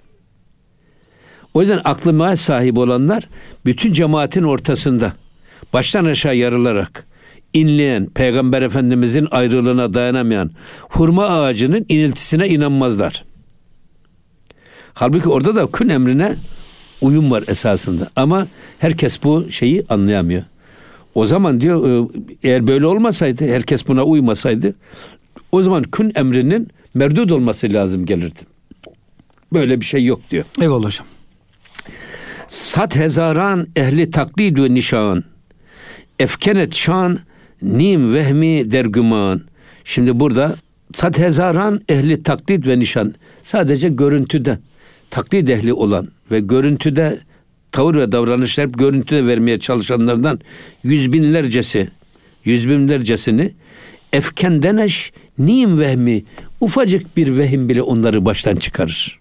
O 1.53 1.61
yüzden 1.61 1.81
aklı 1.83 2.13
mead 2.13 2.35
sahibi 2.35 2.79
olanlar 2.79 3.29
bütün 3.65 3.93
cemaatin 3.93 4.43
ortasında 4.43 5.13
baştan 5.73 6.05
aşağı 6.05 6.35
yarılarak 6.35 7.05
inleyen 7.53 8.05
Peygamber 8.05 8.61
Efendimizin 8.61 9.27
ayrılığına 9.31 9.93
dayanamayan 9.93 10.51
hurma 10.81 11.27
ağacının 11.27 11.85
iniltisine 11.89 12.47
inanmazlar. 12.47 13.23
Halbuki 14.93 15.29
orada 15.29 15.55
da 15.55 15.67
kün 15.71 15.89
emrine 15.89 16.35
uyum 17.01 17.31
var 17.31 17.43
esasında. 17.47 18.07
Ama 18.15 18.47
herkes 18.79 19.23
bu 19.23 19.51
şeyi 19.51 19.85
anlayamıyor. 19.89 20.43
O 21.15 21.25
zaman 21.25 21.61
diyor 21.61 22.05
e, 22.05 22.07
eğer 22.43 22.67
böyle 22.67 22.85
olmasaydı, 22.85 23.47
herkes 23.47 23.87
buna 23.87 24.03
uymasaydı 24.03 24.73
o 25.51 25.61
zaman 25.61 25.83
kün 25.83 26.11
emrinin 26.15 26.67
merdud 26.93 27.29
olması 27.29 27.73
lazım 27.73 28.05
gelirdi. 28.05 28.39
Böyle 29.53 29.81
bir 29.81 29.85
şey 29.85 30.05
yok 30.05 30.21
diyor. 30.31 30.45
Eyvallah 30.61 30.85
hocam. 30.85 31.07
Sat 32.47 32.95
hezaran 32.95 33.67
ehli 33.75 34.11
taklid 34.11 34.57
ve 34.57 34.73
nişan. 34.73 35.23
Efkenet 36.19 36.75
şan 36.75 37.19
nim 37.61 38.13
vehmi 38.13 38.71
dergüman. 38.71 39.41
Şimdi 39.83 40.19
burada 40.19 40.55
sat 40.93 41.19
hezaran 41.19 41.81
ehli 41.89 42.23
taklid 42.23 42.65
ve 42.67 42.79
nişan. 42.79 43.13
Sadece 43.43 43.89
görüntüde 43.89 44.59
taklit 45.09 45.49
ehli 45.49 45.73
olan 45.73 46.07
ve 46.31 46.39
görüntüde 46.39 47.19
tavır 47.75 47.95
ve 47.95 48.11
davranışlar 48.11 48.67
hep 48.67 48.77
görüntüde 48.77 49.27
vermeye 49.27 49.59
çalışanlardan 49.59 50.39
yüz 50.83 51.13
binlercesi, 51.13 51.89
yüz 52.45 52.69
binlercesini 52.69 53.51
efkendeneş 54.13 55.11
nim 55.39 55.79
vehmi 55.79 56.23
ufacık 56.61 57.17
bir 57.17 57.37
vehim 57.37 57.69
bile 57.69 57.81
onları 57.81 58.25
baştan 58.25 58.55
çıkarır. 58.55 59.19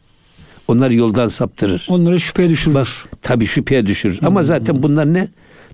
Onları 0.69 0.95
yoldan 0.95 1.29
saptırır. 1.29 1.87
Onları 1.91 2.21
şüpheye 2.21 2.49
düşürür. 2.51 2.75
Bak 2.75 2.89
tabii 3.23 3.47
şüpheye 3.47 3.87
düşürür. 3.87 4.19
Ama 4.23 4.43
zaten 4.43 4.83
bunlar 4.83 5.15
ne? 5.15 5.29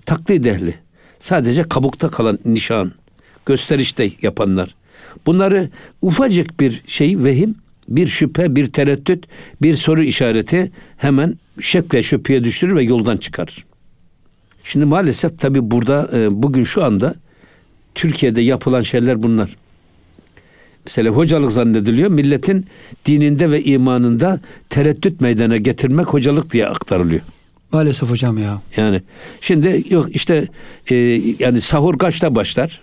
Taklit 0.05 0.45
ehli. 0.45 0.75
Sadece 1.17 1.63
kabukta 1.63 2.09
kalan 2.09 2.39
nişan, 2.45 2.91
gösterişte 3.45 4.09
yapanlar. 4.21 4.75
Bunları 5.25 5.69
ufacık 6.01 6.59
bir 6.59 6.81
şey 6.87 7.23
vehim, 7.23 7.55
bir 7.95 8.07
şüphe, 8.07 8.55
bir 8.55 8.67
tereddüt, 8.67 9.25
bir 9.61 9.75
soru 9.75 10.03
işareti 10.03 10.71
hemen 10.97 11.35
şek 11.59 11.93
ve 11.93 12.03
şüpheye 12.03 12.43
düşürür 12.43 12.75
ve 12.75 12.83
yoldan 12.83 13.17
çıkarır. 13.17 13.65
Şimdi 14.63 14.85
maalesef 14.85 15.39
tabii 15.39 15.71
burada 15.71 16.09
e, 16.13 16.43
bugün 16.43 16.63
şu 16.63 16.83
anda 16.83 17.15
Türkiye'de 17.95 18.41
yapılan 18.41 18.81
şeyler 18.81 19.23
bunlar. 19.23 19.55
Mesela 20.85 21.09
hocalık 21.09 21.51
zannediliyor. 21.51 22.09
Milletin 22.09 22.65
dininde 23.05 23.51
ve 23.51 23.63
imanında 23.63 24.39
tereddüt 24.69 25.21
meydana 25.21 25.57
getirmek 25.57 26.07
hocalık 26.07 26.53
diye 26.53 26.67
aktarılıyor. 26.67 27.21
Maalesef 27.71 28.09
hocam 28.09 28.37
ya. 28.37 28.61
Yani 28.77 29.01
şimdi 29.41 29.83
yok 29.89 30.15
işte 30.15 30.47
e, 30.87 30.95
yani 31.39 31.61
sahur 31.61 31.97
kaçta 31.97 32.35
başlar? 32.35 32.81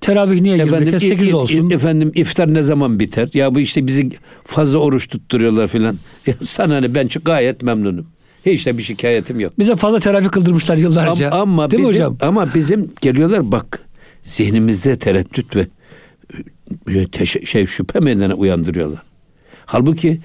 Teravih 0.00 0.40
niye 0.40 0.54
Efendim, 0.56 0.88
20'de 0.88 0.96
i- 0.96 1.00
8 1.08 1.28
i- 1.28 1.34
olsun. 1.34 1.70
Efendim 1.70 2.12
iftar 2.14 2.54
ne 2.54 2.62
zaman 2.62 3.00
biter? 3.00 3.28
Ya 3.34 3.54
bu 3.54 3.60
işte 3.60 3.86
bizi 3.86 4.08
fazla 4.44 4.78
oruç 4.78 5.08
tutturuyorlar 5.08 5.66
filan. 5.66 5.96
Sana 6.44 6.80
ne 6.80 6.94
ben 6.94 7.06
çok 7.06 7.24
gayet 7.24 7.62
memnunum. 7.62 8.06
Hiç 8.46 8.66
de 8.66 8.78
bir 8.78 8.82
şikayetim 8.82 9.40
yok. 9.40 9.58
Bize 9.58 9.76
fazla 9.76 10.00
teravih 10.00 10.28
kıldırmışlar 10.28 10.76
yıllarca. 10.76 11.30
Ama, 11.30 11.40
ama 11.42 11.70
Değil 11.70 11.82
mi 11.82 11.88
bizim, 11.88 12.04
hocam? 12.04 12.16
ama 12.20 12.54
bizim 12.54 12.90
geliyorlar 13.00 13.52
bak 13.52 13.80
zihnimizde 14.22 14.98
tereddüt 14.98 15.56
ve 15.56 15.66
e, 17.20 17.24
şey 17.26 17.66
şüphe 17.66 18.00
meydana 18.00 18.34
uyandırıyorlar. 18.34 19.02
Halbuki 19.66 20.20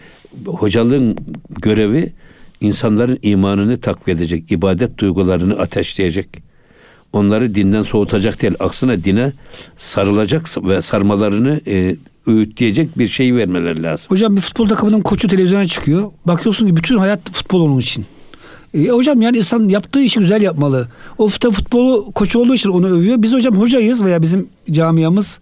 hocalığın 0.46 1.18
görevi 1.62 2.14
insanların 2.62 3.20
imanını 3.22 3.78
takviye 3.80 4.18
edecek, 4.18 4.52
ibadet 4.52 4.98
duygularını 4.98 5.60
ateşleyecek. 5.60 6.28
Onları 7.14 7.56
dinden 7.56 7.82
soğutacak 7.82 8.42
değil, 8.42 8.54
aksine 8.60 9.04
dine 9.04 9.32
sarılacak 9.76 10.46
ve 10.58 10.82
sarmalarını 10.82 11.62
e, 11.68 11.96
öğütleyecek 12.28 12.98
bir 12.98 13.08
şey 13.08 13.36
vermeleri 13.36 13.84
lazım. 13.84 14.06
Hocam 14.10 14.36
bir 14.36 14.42
futbol 14.42 14.68
takımının 14.68 15.02
koçu 15.02 15.28
televizyona 15.28 15.68
çıkıyor. 15.68 16.12
Bakıyorsun 16.26 16.68
ki 16.68 16.78
bütün 16.78 16.98
hayat 16.98 17.32
futbol 17.32 17.62
onun 17.62 17.80
için. 17.80 18.06
E, 18.74 18.88
hocam 18.88 19.22
yani 19.22 19.38
insan 19.38 19.70
yaptığı 19.70 20.02
işi 20.02 20.20
güzel 20.20 20.42
yapmalı. 20.42 20.88
O 21.18 21.28
fut- 21.28 21.52
futbolu 21.52 22.12
koçu 22.12 22.40
olduğu 22.40 22.54
için 22.54 22.70
onu 22.70 22.88
övüyor. 22.88 23.22
Biz 23.22 23.34
hocam 23.34 23.56
hocayız 23.56 24.04
veya 24.04 24.22
bizim 24.22 24.48
camiamız. 24.72 25.40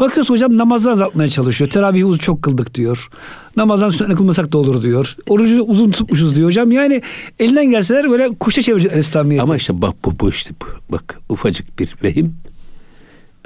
Bakıyorsun 0.00 0.34
hocam 0.34 0.58
namazları 0.58 0.92
azaltmaya 0.92 1.28
çalışıyor. 1.28 1.70
Teravihi 1.70 2.18
çok 2.18 2.42
kıldık 2.42 2.74
diyor. 2.74 3.08
Namazdan 3.56 3.90
sünnetini 3.90 4.16
kılmasak 4.16 4.52
da 4.52 4.58
olur 4.58 4.82
diyor. 4.82 5.16
Orucu 5.28 5.62
uzun 5.62 5.90
tutmuşuz 5.90 6.36
diyor 6.36 6.48
hocam. 6.48 6.72
Yani 6.72 7.02
elinden 7.38 7.70
gelseler 7.70 8.10
böyle 8.10 8.28
kuşa 8.28 8.62
çevirecekler 8.62 8.98
İslamiyet'i. 8.98 9.42
Ama 9.42 9.56
işte 9.56 9.82
bak 9.82 9.94
bu, 10.04 10.20
bu 10.20 10.30
işte 10.30 10.54
bu. 10.62 10.92
Bak 10.92 11.20
ufacık 11.28 11.78
bir 11.78 11.94
vehim 12.04 12.36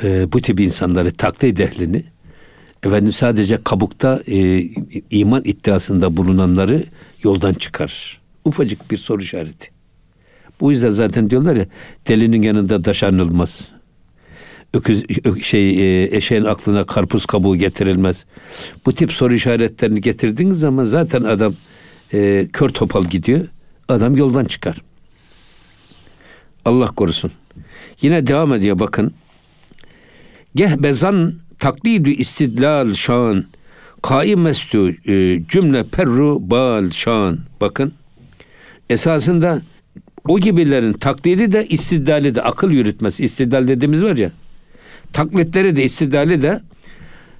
e, 0.03 0.33
bu 0.33 0.41
tip 0.41 0.61
insanları 0.61 1.11
taklit 1.11 1.61
ehlini 1.61 2.05
efendim 2.87 3.13
sadece 3.13 3.59
kabukta 3.65 4.21
e, 4.27 4.67
iman 5.11 5.43
iddiasında 5.45 6.17
bulunanları 6.17 6.85
yoldan 7.23 7.55
çıkarır. 7.55 8.21
Ufacık 8.49 8.91
bir 8.91 8.97
soru 8.97 9.23
işareti. 9.23 9.71
Bu 10.61 10.73
yüzden 10.73 10.91
zaten 10.91 11.31
diyorlar 11.31 11.57
ya 11.57 11.67
delinin 12.09 12.43
yanında 12.43 12.83
taş 12.83 13.03
anılmaz. 13.03 13.69
Öküz, 14.75 15.05
şey 15.43 15.71
e, 15.71 16.17
eşeğin 16.17 16.45
aklına 16.45 16.87
karpuz 16.87 17.27
kabuğu 17.27 17.57
getirilmez. 17.57 18.25
Bu 18.87 18.93
tip 18.93 19.13
soru 19.13 19.35
işaretlerini 19.35 20.01
getirdiğiniz 20.01 20.61
zaman 20.61 20.85
zaten 20.85 21.23
adam 21.23 21.55
e, 22.13 22.47
kör 22.53 22.69
topal 22.69 23.05
gidiyor. 23.05 23.47
Adam 23.89 24.17
yoldan 24.17 24.45
çıkar. 24.45 24.83
Allah 26.65 26.87
korusun. 26.87 27.33
Yine 28.03 28.27
devam 28.27 28.53
ediyor 28.53 28.79
bakın. 28.79 29.15
Gehbezan 30.55 31.35
taklidü 31.59 32.11
istidlal 32.11 32.95
şan 32.95 33.45
kaimestu 34.03 34.91
e, 34.91 35.41
cümle 35.49 35.85
perru 35.85 36.51
bal 36.51 36.91
şan. 36.91 37.39
Bakın 37.61 37.93
esasında 38.91 39.63
o 40.29 40.41
gibilerin 40.41 40.93
taklidi 40.93 41.53
de 41.53 41.67
istidlali 41.67 42.35
de 42.35 42.43
akıl 42.43 42.71
yürütmesi 42.71 43.25
istidlal 43.25 43.69
dediğimiz 43.69 44.03
var 44.03 44.17
ya 44.17 44.31
taklitleri 45.13 45.77
de 45.77 45.85
istidlali 45.85 46.43
de 46.43 46.61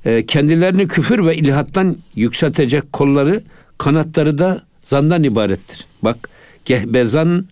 e, 0.05 0.27
kendilerini 0.27 0.89
küfür 0.89 1.27
ve 1.27 1.37
ilhattan 1.37 1.97
yükseltecek 2.15 2.93
kolları 2.93 3.43
kanatları 3.79 4.39
da 4.39 4.63
zandan 4.81 5.23
ibarettir. 5.23 5.87
Bak 6.03 6.29
gehbezan 6.65 7.47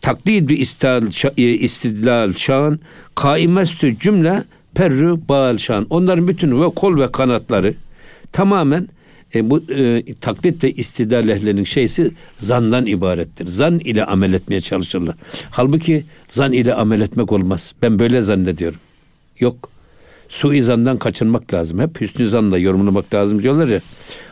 taklidü 0.00 0.54
istidlal, 0.54 1.02
şa- 1.02 1.40
e, 1.40 1.50
istidlal 1.50 2.32
şan 2.32 2.80
kaimestü 3.14 3.98
cümle 3.98 4.44
perrü 4.74 5.16
bağal 5.28 5.58
şan. 5.58 5.86
Onların 5.90 6.28
bütün 6.28 6.62
ve 6.62 6.70
kol 6.76 7.00
ve 7.00 7.12
kanatları 7.12 7.74
tamamen 8.32 8.88
e, 9.34 9.50
bu 9.50 9.62
e, 9.74 10.04
taklit 10.20 10.64
ve 10.64 10.72
istidlal 10.72 11.28
ehlerinin 11.28 11.64
şeysi 11.64 12.10
zandan 12.36 12.86
ibarettir. 12.86 13.46
Zan 13.46 13.78
ile 13.78 14.04
amel 14.04 14.32
etmeye 14.32 14.60
çalışırlar. 14.60 15.16
Halbuki 15.50 16.04
zan 16.28 16.52
ile 16.52 16.74
amel 16.74 17.00
etmek 17.00 17.32
olmaz. 17.32 17.74
Ben 17.82 17.98
böyle 17.98 18.22
zannediyorum. 18.22 18.78
Yok. 19.38 19.70
Suizandan 20.28 20.96
kaçınmak 20.96 21.54
lazım. 21.54 21.80
Hep 21.80 22.00
hüsnü 22.00 22.26
zanla 22.26 22.58
yorumlamak 22.58 23.14
lazım 23.14 23.42
diyorlar 23.42 23.68
ya. 23.68 23.80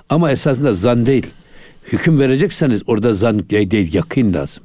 Ama 0.09 0.31
esasında 0.31 0.73
zan 0.73 1.07
değil. 1.07 1.27
Hüküm 1.93 2.21
verecekseniz 2.21 2.83
orada 2.87 3.13
zan 3.13 3.51
değil, 3.51 3.95
yakın 3.95 4.35
lazım. 4.35 4.65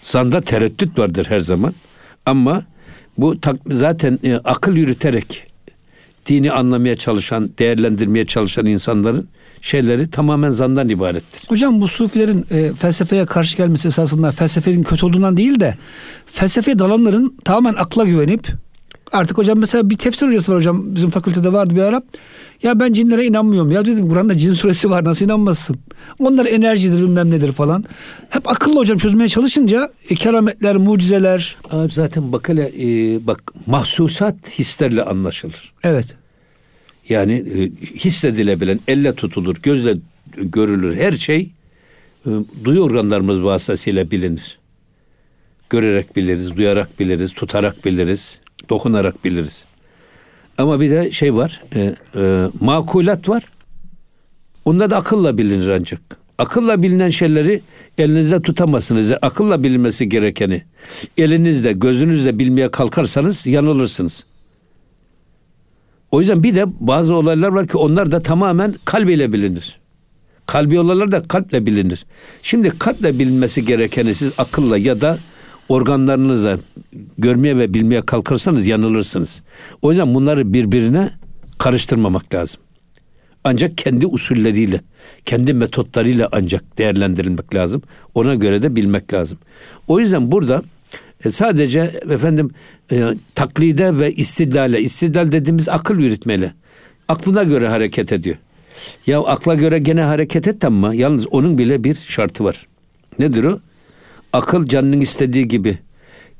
Zanda 0.00 0.40
tereddüt 0.40 0.98
vardır 0.98 1.26
her 1.28 1.40
zaman. 1.40 1.74
Ama 2.26 2.64
bu 3.18 3.40
tak, 3.40 3.56
zaten 3.70 4.18
e, 4.24 4.34
akıl 4.34 4.76
yürüterek 4.76 5.49
dini 6.26 6.52
anlamaya 6.52 6.96
çalışan, 6.96 7.50
değerlendirmeye 7.58 8.26
çalışan 8.26 8.66
insanların 8.66 9.28
şeyleri 9.62 10.10
tamamen 10.10 10.48
zandan 10.48 10.88
ibarettir. 10.88 11.48
Hocam 11.48 11.80
bu 11.80 11.88
sufilerin 11.88 12.46
e, 12.50 12.72
felsefeye 12.72 13.26
karşı 13.26 13.56
gelmesi 13.56 13.88
esasında 13.88 14.32
felsefenin 14.32 14.82
kötü 14.82 15.06
olduğundan 15.06 15.36
değil 15.36 15.60
de 15.60 15.76
felsefeye 16.26 16.78
dalanların 16.78 17.36
tamamen 17.44 17.74
akla 17.74 18.04
güvenip 18.04 18.48
artık 19.12 19.38
hocam 19.38 19.58
mesela 19.58 19.90
bir 19.90 19.98
tefsir 19.98 20.26
hocası 20.26 20.52
var 20.52 20.58
hocam 20.58 20.94
bizim 20.94 21.10
fakültede 21.10 21.52
vardı 21.52 21.76
bir 21.76 21.82
ara. 21.82 22.02
Ya 22.62 22.80
ben 22.80 22.92
cinlere 22.92 23.26
inanmıyorum. 23.26 23.70
Ya 23.70 23.84
dedim 23.84 24.08
Kur'an'da 24.08 24.36
cin 24.36 24.54
suresi 24.54 24.90
var 24.90 25.04
nasıl 25.04 25.24
inanmazsın? 25.24 25.76
Onlar 26.18 26.46
enerjidir 26.46 27.02
bilmem 27.02 27.30
nedir 27.30 27.52
falan. 27.52 27.84
Hep 28.28 28.48
akıllı 28.48 28.76
hocam 28.76 28.98
çözmeye 28.98 29.28
çalışınca 29.28 29.92
e, 30.10 30.14
kerametler, 30.14 30.76
mucizeler. 30.76 31.56
Abi 31.70 31.92
zaten 31.92 32.32
bak 32.32 32.48
hele 32.48 32.72
e, 32.78 32.86
bak 33.26 33.52
mahsusat 33.66 34.58
hislerle 34.58 35.02
anlaşılır. 35.02 35.72
Evet. 35.82 36.06
Yani 37.08 37.32
e, 37.32 37.86
hissedilebilen, 37.96 38.80
elle 38.88 39.14
tutulur, 39.14 39.56
gözle 39.62 39.96
görülür 40.36 40.96
her 40.96 41.12
şey 41.12 41.50
e, 42.26 42.30
duyu 42.64 42.80
organlarımız 42.80 43.42
vasıtasıyla 43.42 44.10
bilinir. 44.10 44.58
Görerek 45.70 46.16
biliriz, 46.16 46.56
duyarak 46.56 47.00
biliriz, 47.00 47.32
tutarak 47.32 47.84
biliriz, 47.84 48.40
dokunarak 48.70 49.24
biliriz. 49.24 49.64
Ama 50.58 50.80
bir 50.80 50.90
de 50.90 51.10
şey 51.10 51.34
var, 51.34 51.62
e, 51.74 51.94
e, 52.16 52.46
makulat 52.60 53.28
var. 53.28 53.44
Onda 54.64 54.90
da 54.90 54.96
akılla 54.96 55.38
bilinir 55.38 55.68
ancak. 55.68 56.00
Akılla 56.38 56.82
bilinen 56.82 57.08
şeyleri 57.08 57.62
elinizde 57.98 58.42
tutamazsınız. 58.42 59.12
Akılla 59.22 59.62
bilinmesi 59.62 60.08
gerekeni 60.08 60.62
elinizde, 61.16 61.72
gözünüzle 61.72 62.38
bilmeye 62.38 62.70
kalkarsanız 62.70 63.46
yanılırsınız. 63.46 64.24
O 66.10 66.20
yüzden 66.20 66.42
bir 66.42 66.54
de 66.54 66.64
bazı 66.80 67.14
olaylar 67.14 67.48
var 67.48 67.66
ki 67.66 67.76
onlar 67.76 68.10
da 68.10 68.20
tamamen 68.20 68.74
kalbiyle 68.84 69.32
bilinir. 69.32 69.80
Kalbi 70.46 70.80
olaylar 70.80 71.12
da 71.12 71.22
kalple 71.22 71.66
bilinir. 71.66 72.06
Şimdi 72.42 72.78
kalple 72.78 73.18
bilinmesi 73.18 73.64
gerekeni 73.64 74.14
siz 74.14 74.32
akılla 74.38 74.78
ya 74.78 75.00
da 75.00 75.18
organlarınızla 75.70 76.58
görmeye 77.18 77.58
ve 77.58 77.74
bilmeye 77.74 78.02
kalkarsanız 78.02 78.66
yanılırsınız. 78.66 79.42
O 79.82 79.90
yüzden 79.90 80.14
bunları 80.14 80.52
birbirine 80.52 81.10
karıştırmamak 81.58 82.34
lazım. 82.34 82.60
Ancak 83.44 83.78
kendi 83.78 84.06
usulleriyle, 84.06 84.80
kendi 85.24 85.52
metotlarıyla 85.52 86.28
ancak 86.32 86.78
değerlendirilmek 86.78 87.54
lazım. 87.54 87.82
Ona 88.14 88.34
göre 88.34 88.62
de 88.62 88.76
bilmek 88.76 89.12
lazım. 89.14 89.38
O 89.88 90.00
yüzden 90.00 90.32
burada 90.32 90.62
e, 91.24 91.30
sadece 91.30 91.80
efendim 92.10 92.50
e, 92.92 93.04
taklide 93.34 93.98
ve 93.98 94.12
istidlale, 94.12 94.80
istidlal 94.80 95.32
dediğimiz 95.32 95.68
akıl 95.68 95.98
yürütmeyle, 95.98 96.52
aklına 97.08 97.42
göre 97.42 97.68
hareket 97.68 98.12
ediyor. 98.12 98.36
Ya 99.06 99.20
akla 99.20 99.54
göre 99.54 99.78
gene 99.78 100.02
hareket 100.02 100.48
et 100.48 100.64
ama 100.64 100.94
yalnız 100.94 101.26
onun 101.26 101.58
bile 101.58 101.84
bir 101.84 101.94
şartı 101.94 102.44
var. 102.44 102.66
Nedir 103.18 103.44
o? 103.44 103.58
Akıl 104.32 104.66
canının 104.66 105.00
istediği 105.00 105.48
gibi 105.48 105.78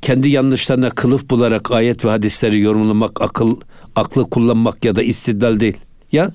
kendi 0.02 0.28
yanlışlarına 0.28 0.90
kılıf 0.90 1.30
bularak 1.30 1.70
ayet 1.70 2.04
ve 2.04 2.08
hadisleri 2.08 2.60
yorumlamak, 2.60 3.22
akıl 3.22 3.56
aklı 3.96 4.30
kullanmak 4.30 4.84
ya 4.84 4.94
da 4.94 5.02
istidlal 5.02 5.60
değil. 5.60 5.76
Ya 6.12 6.32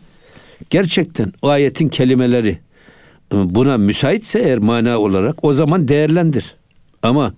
gerçekten 0.70 1.34
o 1.42 1.48
ayetin 1.48 1.88
kelimeleri 1.88 2.60
e, 3.34 3.56
buna 3.56 3.78
müsaitse 3.78 4.40
eğer 4.40 4.58
mana 4.58 5.00
olarak 5.00 5.44
o 5.44 5.54
zaman 5.54 5.88
değerlendir. 5.88 6.56
Ama 7.04 7.34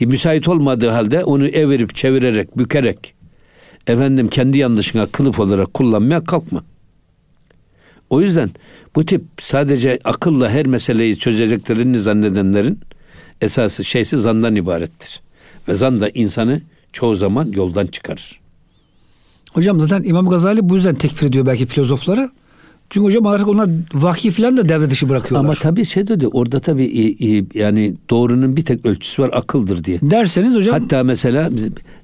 müsait 0.00 0.48
olmadığı 0.48 0.88
halde 0.88 1.24
onu 1.24 1.46
evirip 1.46 1.94
çevirerek, 1.94 2.58
bükerek 2.58 3.14
efendim 3.86 4.28
kendi 4.28 4.58
yanlışına 4.58 5.06
kılıf 5.06 5.40
olarak 5.40 5.74
kullanmaya 5.74 6.24
kalkma. 6.24 6.64
O 8.10 8.20
yüzden 8.20 8.50
bu 8.96 9.06
tip 9.06 9.24
sadece 9.38 9.98
akılla 10.04 10.50
her 10.50 10.66
meseleyi 10.66 11.18
çözeceklerini 11.18 11.98
zannedenlerin 11.98 12.80
esası 13.44 13.84
şeysi 13.84 14.16
zandan 14.16 14.56
ibarettir. 14.56 15.20
Ve 15.68 15.74
zan 15.74 16.00
da 16.00 16.08
insanı 16.08 16.60
çoğu 16.92 17.14
zaman 17.14 17.52
yoldan 17.52 17.86
çıkarır. 17.86 18.40
Hocam 19.52 19.80
zaten 19.80 20.08
İmam 20.08 20.28
Gazali 20.28 20.68
bu 20.68 20.74
yüzden 20.74 20.94
tekfir 20.94 21.26
ediyor 21.26 21.46
belki 21.46 21.66
filozofları. 21.66 22.30
Çünkü 22.90 23.04
hocam 23.04 23.26
artık 23.26 23.48
onlar 23.48 23.68
vahiy 23.94 24.30
falan 24.30 24.56
da 24.56 24.68
devre 24.68 24.90
dışı 24.90 25.08
bırakıyorlar. 25.08 25.48
Ama 25.48 25.54
tabii 25.54 25.84
şey 25.84 26.08
dedi 26.08 26.28
orada 26.28 26.60
tabii 26.60 27.16
yani 27.54 27.94
doğrunun 28.10 28.56
bir 28.56 28.64
tek 28.64 28.86
ölçüsü 28.86 29.22
var 29.22 29.30
akıldır 29.32 29.84
diye. 29.84 29.98
Derseniz 30.02 30.54
hocam. 30.54 30.80
Hatta 30.80 31.02
mesela 31.02 31.50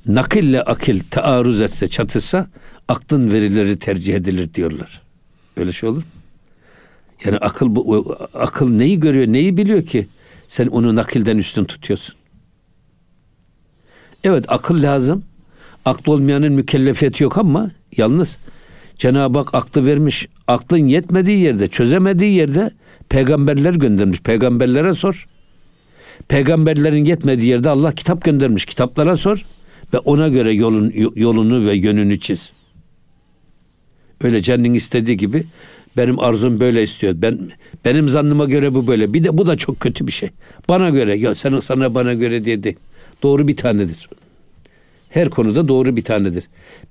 nakille 0.07 0.63
akil 0.63 1.01
taarruz 1.11 1.61
etse 1.61 1.89
çatışsa 1.89 2.47
aklın 2.89 3.33
verileri 3.33 3.77
tercih 3.77 4.15
edilir 4.15 4.55
diyorlar. 4.55 5.03
Öyle 5.57 5.73
şey 5.73 5.89
olur 5.89 5.97
mu? 5.97 6.03
Yani 7.25 7.39
akıl 7.39 7.77
bu 7.77 8.17
akıl 8.35 8.73
neyi 8.73 9.01
görüyor, 9.01 9.27
neyi 9.27 9.57
biliyor 9.57 9.87
ki 9.87 10.07
sen 10.51 10.67
onu 10.67 10.97
nakilden 10.97 11.39
üstün 11.39 11.65
tutuyorsun. 11.65 12.15
Evet 14.25 14.45
akıl 14.49 14.83
lazım. 14.83 15.25
Aklı 15.85 16.13
olmayanın 16.13 16.53
mükellefiyeti 16.53 17.23
yok 17.23 17.39
ama 17.39 17.71
yalnız 17.97 18.39
Cenab-ı 18.99 19.39
Hak 19.39 19.55
aklı 19.55 19.87
vermiş. 19.87 20.29
Aklın 20.47 20.87
yetmediği 20.87 21.39
yerde, 21.39 21.69
çözemediği 21.69 22.35
yerde 22.35 22.71
peygamberler 23.09 23.75
göndermiş. 23.75 24.21
Peygamberlere 24.21 24.95
sor. 24.95 25.29
Peygamberlerin 26.29 27.05
yetmediği 27.05 27.51
yerde 27.51 27.69
Allah 27.69 27.93
kitap 27.93 28.25
göndermiş. 28.25 28.65
Kitaplara 28.65 29.17
sor 29.17 29.45
ve 29.95 29.99
ona 29.99 30.29
göre 30.29 30.53
yolun 30.53 30.93
yolunu 31.15 31.67
ve 31.67 31.75
yönünü 31.75 32.21
çiz. 32.21 32.53
Öyle 34.25 34.41
kendin 34.41 34.75
istediği 34.75 35.17
gibi 35.17 35.45
benim 35.97 36.19
arzum 36.21 36.61
böyle 36.61 36.83
istiyor. 36.83 37.15
Ben 37.17 37.51
benim 37.85 38.09
zannıma 38.09 38.45
göre 38.45 38.75
bu 38.75 38.87
böyle. 38.87 39.13
Bir 39.13 39.25
de 39.25 39.39
bu 39.39 39.47
da 39.47 39.57
çok 39.57 39.81
kötü 39.81 40.07
bir 40.07 40.13
şey. 40.13 40.29
Bana 40.69 40.91
göre 40.91 41.17
ya 41.17 41.35
sana 41.35 41.61
sana 41.61 41.95
bana 41.95 42.15
göre 42.15 42.45
diye 42.45 42.63
de 42.63 42.75
doğru 43.23 43.49
bir 43.49 43.57
tanedir. 43.57 44.09
Her 45.11 45.31
konuda 45.31 45.69
doğru 45.69 45.97
bir 45.97 46.03
tanedir. 46.03 46.45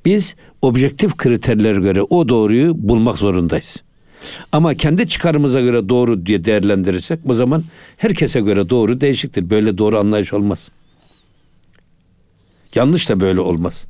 Biz 0.06 0.36
objektif 0.62 1.18
kriterlere 1.18 1.80
göre 1.80 2.02
o 2.02 2.30
doğruyu 2.30 2.74
bulmak 2.76 3.18
zorundayız. 3.18 3.84
Ama 4.52 4.74
kendi 4.74 5.08
çıkarımıza 5.08 5.62
göre 5.62 5.90
doğru 5.90 6.26
diye 6.26 6.46
değerlendirirsek 6.46 7.20
o 7.26 7.34
zaman 7.34 7.64
herkese 7.98 8.42
göre 8.42 8.70
doğru 8.70 9.02
değişiktir. 9.02 9.50
Böyle 9.50 9.78
doğru 9.78 10.00
anlayış 10.00 10.34
olmaz. 10.34 10.70
Yanlış 12.76 13.10
da 13.10 13.20
böyle 13.20 13.40
olmaz. 13.40 13.86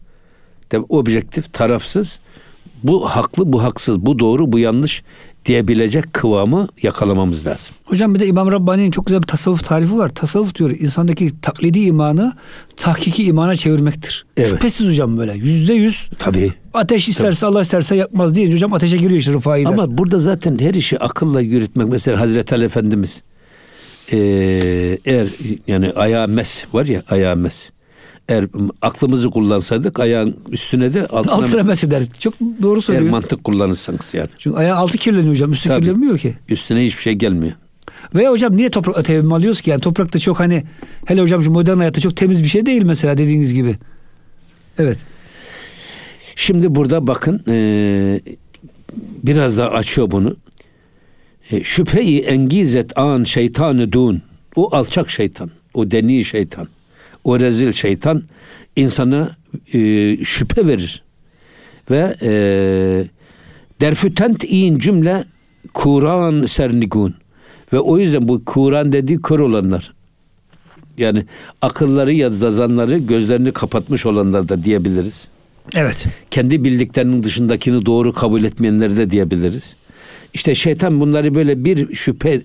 Objektif, 0.89 1.53
tarafsız, 1.53 2.19
bu 2.83 3.05
haklı, 3.05 3.53
bu 3.53 3.63
haksız, 3.63 3.99
bu 4.05 4.19
doğru, 4.19 4.51
bu 4.51 4.59
yanlış 4.59 5.03
diyebilecek 5.45 6.13
kıvamı 6.13 6.67
yakalamamız 6.81 7.47
lazım. 7.47 7.75
Hocam 7.85 8.15
bir 8.15 8.19
de 8.19 8.27
İmam 8.27 8.51
Rabbani'nin 8.51 8.91
çok 8.91 9.05
güzel 9.05 9.21
bir 9.21 9.27
tasavvuf 9.27 9.63
tarifi 9.63 9.97
var. 9.97 10.09
Tasavvuf 10.09 10.55
diyor 10.55 10.69
insandaki 10.69 11.41
taklidi 11.41 11.79
imanı 11.79 12.33
tahkiki 12.77 13.23
imana 13.23 13.55
çevirmektir. 13.55 14.25
Evet. 14.37 14.49
Şüphesiz 14.49 14.87
hocam 14.87 15.17
böyle 15.17 15.33
yüzde 15.33 15.73
yüz. 15.73 16.09
Tabii. 16.19 16.53
Ateş 16.73 17.09
isterse 17.09 17.39
Tabii. 17.39 17.51
Allah 17.51 17.61
isterse 17.61 17.95
yakmaz 17.95 18.35
deyince 18.35 18.55
hocam 18.55 18.73
ateşe 18.73 18.97
giriyor 18.97 19.19
işte 19.19 19.33
rıfailer. 19.33 19.71
Ama 19.71 19.97
burada 19.97 20.19
zaten 20.19 20.59
her 20.59 20.73
işi 20.73 20.99
akılla 20.99 21.41
yürütmek 21.41 21.87
mesela 21.87 22.19
Hazreti 22.19 22.55
Ali 22.55 22.65
Efendimiz 22.65 23.21
ee, 24.13 24.97
eğer 25.05 25.27
yani 25.67 25.91
ayağı 25.91 26.27
mes 26.27 26.65
var 26.73 26.85
ya 26.85 27.03
ayağı 27.09 27.35
mes 27.35 27.69
eğer 28.29 28.45
aklımızı 28.81 29.29
kullansaydık 29.29 29.99
ayağın 29.99 30.37
üstüne 30.51 30.93
de 30.93 31.07
altına, 31.07 31.33
altına 31.33 31.63
meseder. 31.63 32.03
Çok 32.19 32.33
doğru 32.61 32.81
söylüyor. 32.81 33.05
Eğer 33.05 33.11
mantık 33.11 33.43
kullanırsanız 33.43 34.13
yani. 34.13 34.29
Çünkü 34.37 34.57
ayağı 34.57 34.77
altı 34.77 34.97
kirleniyor 34.97 35.29
hocam. 35.31 35.51
Üstü 35.51 35.69
Tabii, 35.69 35.81
kirlenmiyor 35.81 36.17
ki. 36.17 36.35
Üstüne 36.49 36.85
hiçbir 36.85 37.01
şey 37.01 37.13
gelmiyor. 37.13 37.53
Veya 38.15 38.31
hocam 38.31 38.57
niye 38.57 38.69
toprakla 38.69 39.03
tevhim 39.03 39.33
alıyoruz 39.33 39.61
ki? 39.61 39.69
Yani 39.69 39.81
toprakta 39.81 40.19
çok 40.19 40.39
hani 40.39 40.63
hele 41.05 41.21
hocam 41.21 41.43
şu 41.43 41.51
modern 41.51 41.77
hayatta 41.77 42.01
çok 42.01 42.17
temiz 42.17 42.43
bir 42.43 42.47
şey 42.47 42.65
değil 42.65 42.83
mesela 42.83 43.17
dediğiniz 43.17 43.53
gibi. 43.53 43.75
Evet. 44.77 44.97
Şimdi 46.35 46.75
burada 46.75 47.07
bakın 47.07 47.43
e, 47.47 48.19
biraz 49.23 49.57
daha 49.57 49.69
açıyor 49.69 50.11
bunu. 50.11 50.35
E, 51.51 51.63
şüpheyi 51.63 52.19
engizet 52.19 52.97
an 52.97 53.23
şeytanı 53.23 53.91
dun. 53.91 54.21
O 54.55 54.75
alçak 54.75 55.09
şeytan. 55.09 55.51
O 55.73 55.91
deni 55.91 56.25
şeytan 56.25 56.67
o 57.23 57.39
rezil 57.39 57.71
şeytan 57.71 58.23
insana 58.75 59.31
e, 59.73 59.79
şüphe 60.23 60.67
verir. 60.67 61.03
Ve 61.91 62.15
e, 62.21 62.31
derfütent 63.81 64.43
in 64.47 64.77
cümle 64.77 65.23
Kur'an 65.73 66.45
sernigun. 66.45 67.15
Ve 67.73 67.79
o 67.79 67.97
yüzden 67.97 68.27
bu 68.27 68.45
Kur'an 68.45 68.91
dediği 68.91 69.21
kör 69.21 69.39
olanlar. 69.39 69.93
Yani 70.97 71.25
akılları 71.61 72.13
ya 72.13 72.31
da 72.31 72.97
gözlerini 72.97 73.51
kapatmış 73.51 74.05
olanlar 74.05 74.49
da 74.49 74.63
diyebiliriz. 74.63 75.27
Evet. 75.75 76.05
Kendi 76.31 76.63
bildiklerinin 76.63 77.23
dışındakini 77.23 77.85
doğru 77.85 78.13
kabul 78.13 78.43
etmeyenleri 78.43 78.97
de 78.97 79.09
diyebiliriz. 79.09 79.75
İşte 80.33 80.55
şeytan 80.55 80.99
bunları 80.99 81.35
böyle 81.35 81.65
bir 81.65 81.95
şüphe 81.95 82.41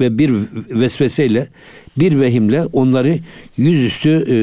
ve 0.00 0.18
bir 0.18 0.30
vesveseyle, 0.70 1.48
bir 1.96 2.20
vehimle 2.20 2.64
onları 2.64 3.18
yüzüstü 3.56 4.24
e, 4.28 4.34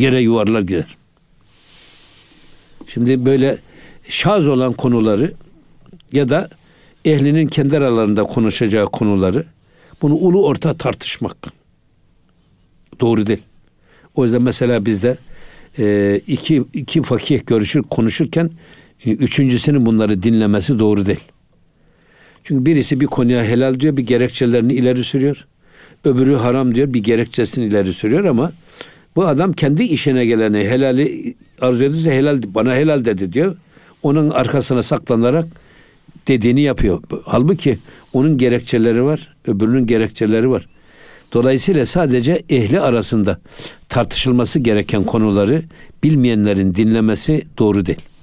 yere 0.00 0.22
yuvarlar 0.22 0.60
gider. 0.60 0.96
Şimdi 2.86 3.24
böyle 3.24 3.58
şaz 4.08 4.48
olan 4.48 4.72
konuları 4.72 5.32
ya 6.12 6.28
da 6.28 6.48
ehlinin 7.04 7.46
kendi 7.46 7.76
aralarında 7.78 8.22
konuşacağı 8.24 8.86
konuları 8.86 9.44
bunu 10.02 10.14
ulu 10.14 10.46
orta 10.46 10.74
tartışmak 10.74 11.36
doğru 13.00 13.26
değil. 13.26 13.42
O 14.14 14.24
yüzden 14.24 14.42
mesela 14.42 14.86
bizde 14.86 15.16
e, 15.78 16.20
iki, 16.26 16.64
iki 16.72 17.02
fakih 17.02 17.46
görüşür 17.46 17.82
konuşurken 17.82 18.50
e, 19.04 19.10
üçüncüsünün 19.10 19.86
bunları 19.86 20.22
dinlemesi 20.22 20.78
doğru 20.78 21.06
değil. 21.06 21.24
Çünkü 22.44 22.66
birisi 22.66 23.00
bir 23.00 23.06
konuya 23.06 23.44
helal 23.44 23.80
diyor, 23.80 23.96
bir 23.96 24.02
gerekçelerini 24.02 24.72
ileri 24.72 25.04
sürüyor. 25.04 25.46
Öbürü 26.04 26.34
haram 26.34 26.74
diyor, 26.74 26.94
bir 26.94 27.02
gerekçesini 27.02 27.64
ileri 27.64 27.92
sürüyor 27.92 28.24
ama 28.24 28.52
bu 29.16 29.26
adam 29.26 29.52
kendi 29.52 29.82
işine 29.82 30.26
geleni 30.26 30.58
helali 30.58 31.34
arzu 31.60 31.84
ediyorsa 31.84 32.10
helal 32.10 32.40
bana 32.46 32.74
helal 32.74 33.04
dedi 33.04 33.32
diyor. 33.32 33.56
Onun 34.02 34.30
arkasına 34.30 34.82
saklanarak 34.82 35.46
dediğini 36.28 36.60
yapıyor. 36.60 37.02
Halbuki 37.24 37.78
onun 38.12 38.38
gerekçeleri 38.38 39.04
var, 39.04 39.36
öbürünün 39.46 39.86
gerekçeleri 39.86 40.50
var. 40.50 40.66
Dolayısıyla 41.32 41.86
sadece 41.86 42.42
ehli 42.48 42.80
arasında 42.80 43.40
tartışılması 43.88 44.58
gereken 44.58 45.04
konuları 45.04 45.62
bilmeyenlerin 46.02 46.74
dinlemesi 46.74 47.42
doğru 47.58 47.86
değil 47.86 48.13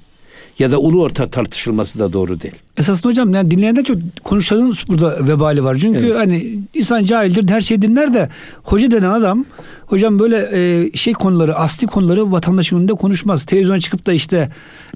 ya 0.62 0.71
da 0.71 0.80
ulu 0.80 1.02
orta 1.02 1.28
tartışılması 1.28 2.00
da 2.00 2.13
doğru 2.13 2.41
değil. 2.41 2.54
Esasında 2.78 3.10
hocam 3.10 3.34
yani 3.34 3.52
dinleyenden 3.52 3.84
çok 3.84 3.97
konuşanın 4.24 4.76
burada 4.88 5.28
vebali 5.28 5.63
var. 5.63 5.78
Çünkü 5.82 6.00
evet. 6.00 6.15
hani 6.15 6.60
insan 6.74 7.04
cahildir 7.04 7.50
her 7.50 7.62
şeyi 7.62 7.82
dinler 7.82 8.13
de 8.13 8.30
hoca 8.63 8.91
denen 8.91 9.10
adam 9.10 9.45
hocam 9.86 10.19
böyle 10.19 10.50
e, 10.54 10.91
şey 10.95 11.13
konuları 11.13 11.56
asli 11.56 11.88
konuları 11.88 12.32
vatandaşın 12.32 12.78
önünde 12.78 12.93
konuşmaz. 12.93 13.45
Televizyona 13.45 13.80
çıkıp 13.80 14.06
da 14.06 14.13
işte 14.13 14.50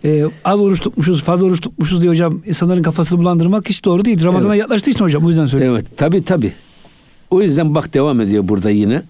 e, 0.06 0.23
az 0.45 0.62
oruç 0.62 0.80
tutmuşuz 0.80 1.23
fazla 1.23 1.45
oruç 1.45 1.62
tutmuşuz 1.62 2.01
diye 2.01 2.12
hocam 2.12 2.41
insanların 2.45 2.84
kafasını 2.84 3.19
bulandırmak 3.19 3.69
hiç 3.69 3.86
doğru 3.86 4.06
değil. 4.06 4.23
Ramazana 4.23 4.54
evet. 4.54 4.62
yaklaştığı 4.62 4.91
için 4.91 5.04
hocam 5.04 5.25
o 5.25 5.30
yüzden 5.30 5.45
söylüyorum. 5.45 5.78
Evet 5.78 5.97
tabi 5.97 6.23
tabi. 6.23 6.54
O 7.32 7.41
yüzden 7.41 7.75
bak 7.75 7.93
devam 7.93 8.21
ediyor 8.21 8.47
burada 8.47 8.69
yine. 8.69 9.04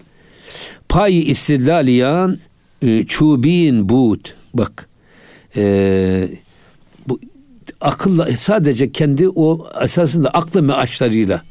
Payı 0.88 1.22
istidlaliyan 1.22 2.38
e, 2.82 3.06
çubin 3.06 3.88
but. 3.88 4.34
Bak 4.54 4.88
e, 5.56 6.28
bu 6.28 6.45
akılla 7.80 8.36
sadece 8.36 8.92
kendi 8.92 9.28
o 9.28 9.66
esasında 9.82 10.30
aklı 10.30 10.62
meaşlarıyla 10.62 11.42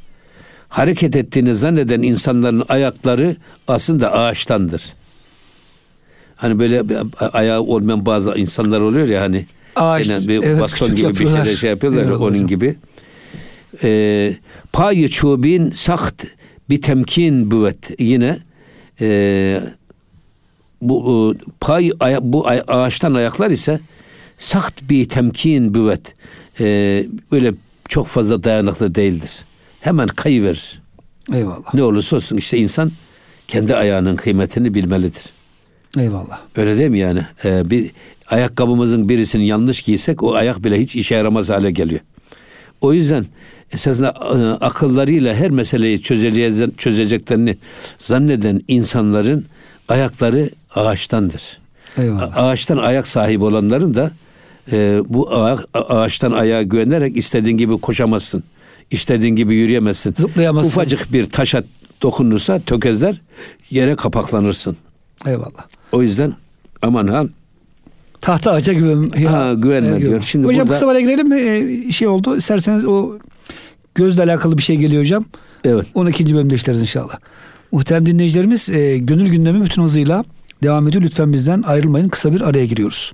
hareket 0.69 1.15
ettiğini 1.15 1.55
zanneden 1.55 2.01
insanların 2.01 2.63
ayakları 2.69 3.35
aslında 3.67 4.13
ağaçtandır. 4.13 4.83
Hani 6.35 6.59
böyle 6.59 6.83
ayağı 7.33 7.61
olmayan 7.61 8.05
bazı 8.05 8.31
insanlar 8.31 8.81
oluyor 8.81 9.07
ya 9.07 9.21
hani 9.21 9.45
Ağaç, 9.75 10.07
yani 10.07 10.27
bir 10.27 10.43
evet, 10.43 10.61
baston 10.61 10.95
gibi 10.95 11.01
yapıyorlar. 11.01 11.39
bir 11.39 11.43
şeyler 11.43 11.57
şey 11.59 11.69
yapıyorlar 11.69 12.03
evet, 12.03 12.15
onun 12.15 12.33
hocam. 12.33 12.47
gibi. 12.47 12.75
Ee, 13.83 14.35
payı 14.73 15.09
çubin 15.09 15.69
saht 15.69 16.25
bir 16.69 16.81
temkin 16.81 17.51
büvet 17.51 17.99
yine 17.99 18.37
e, 19.01 19.61
bu 20.81 21.35
pay 21.59 21.91
bu 22.21 22.47
ağaçtan 22.67 23.13
ayaklar 23.13 23.51
ise 23.51 23.79
Sakt 24.37 24.89
bir 24.89 25.09
temkin 25.09 25.73
büvet. 25.73 26.13
Ee, 26.59 27.05
böyle 27.31 27.53
çok 27.89 28.07
fazla 28.07 28.43
dayanıklı 28.43 28.95
değildir. 28.95 29.31
Hemen 29.79 30.07
kayıverir. 30.07 30.81
Eyvallah. 31.33 31.73
Ne 31.73 31.83
olursa 31.83 32.15
olsun 32.15 32.37
işte 32.37 32.57
insan 32.57 32.91
kendi 33.47 33.75
ayağının 33.75 34.15
kıymetini 34.15 34.73
bilmelidir. 34.73 35.23
Eyvallah. 35.97 36.39
Öyle 36.55 36.77
değil 36.77 36.89
mi 36.89 36.99
yani? 36.99 37.25
Ee, 37.45 37.69
bir 37.69 37.91
ayakkabımızın 38.27 39.09
birisini 39.09 39.47
yanlış 39.47 39.81
giysek 39.81 40.23
o 40.23 40.33
ayak 40.35 40.63
bile 40.63 40.79
hiç 40.79 40.95
işe 40.95 41.15
yaramaz 41.15 41.49
hale 41.49 41.71
geliyor. 41.71 42.01
O 42.81 42.93
yüzden 42.93 43.25
esasında 43.71 44.09
e, 44.09 44.65
akıllarıyla 44.65 45.35
her 45.35 45.51
meseleyi 45.51 46.01
çözeceklerini 46.77 47.57
zanneden 47.97 48.61
insanların 48.67 49.45
ayakları 49.87 50.49
ağaçtandır. 50.75 51.57
Eyvallah. 51.97 52.37
Ağaçtan 52.37 52.77
ayak 52.77 53.07
sahibi 53.07 53.43
olanların 53.43 53.93
da 53.93 54.11
e, 54.71 55.01
bu 55.09 55.31
ağa- 55.33 55.65
ağaçtan 55.73 56.31
ayağa 56.31 56.63
güvenerek 56.63 57.17
istediğin 57.17 57.57
gibi 57.57 57.77
koşamazsın. 57.77 58.43
İstediğin 58.91 59.35
gibi 59.35 59.55
yürüyemezsin. 59.55 60.13
Zıplayamazsın. 60.17 60.69
Ufacık 60.69 61.13
bir 61.13 61.25
taşa 61.25 61.63
dokunursa 62.01 62.59
tökezler 62.59 63.21
yere 63.69 63.95
kapaklanırsın. 63.95 64.77
Eyvallah. 65.25 65.65
O 65.91 66.01
yüzden 66.01 66.33
aman 66.81 67.07
ha 67.07 67.25
Tahta 68.21 68.51
ağaca 68.51 68.73
güven. 68.73 69.25
Ha, 69.25 69.53
güvenme 69.53 70.01
diyor. 70.01 70.21
Şimdi 70.21 70.47
hocam 70.47 70.61
burada- 70.67 70.73
kısa 70.73 70.93
bir 70.95 70.99
girelim 70.99 71.29
mi? 71.29 71.39
Ee, 71.39 71.91
şey 71.91 72.07
oldu. 72.07 72.37
İsterseniz 72.37 72.85
o 72.85 73.11
gözle 73.95 74.23
alakalı 74.23 74.57
bir 74.57 74.63
şey 74.63 74.77
geliyor 74.77 75.01
hocam. 75.03 75.25
evet 75.65 75.85
Onu 75.93 76.09
ikinci 76.09 76.35
bölümde 76.35 76.55
işleriz 76.55 76.81
inşallah. 76.81 77.19
Muhterem 77.71 78.05
dinleyicilerimiz 78.05 78.69
e, 78.69 78.97
gönül 78.97 79.29
gündemi 79.29 79.65
bütün 79.65 79.83
hızıyla 79.83 80.23
devam 80.63 80.87
ediyor. 80.87 81.03
Lütfen 81.03 81.33
bizden 81.33 81.61
ayrılmayın. 81.61 82.09
Kısa 82.09 82.33
bir 82.33 82.41
araya 82.41 82.65
giriyoruz. 82.65 83.13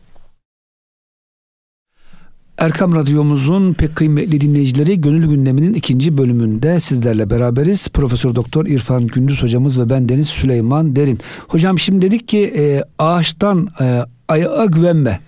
Erkam 2.61 2.95
Radyomuzun 2.95 3.73
pek 3.73 3.95
kıymetli 3.95 4.41
dinleyicileri 4.41 5.01
Gönül 5.01 5.27
Gündemi'nin 5.27 5.73
ikinci 5.73 6.17
bölümünde 6.17 6.79
sizlerle 6.79 7.29
beraberiz. 7.29 7.87
Profesör 7.87 8.35
Doktor 8.35 8.65
İrfan 8.65 9.07
Gündüz 9.07 9.43
hocamız 9.43 9.79
ve 9.79 9.89
ben 9.89 10.09
Deniz 10.09 10.27
Süleyman 10.27 10.95
Derin. 10.95 11.19
Hocam 11.47 11.79
şimdi 11.79 12.05
dedik 12.05 12.27
ki 12.27 12.53
e, 12.57 12.83
ağaçtan 12.99 13.67
e, 13.81 14.05
ayağa 14.27 14.65
güvenme. 14.65 15.19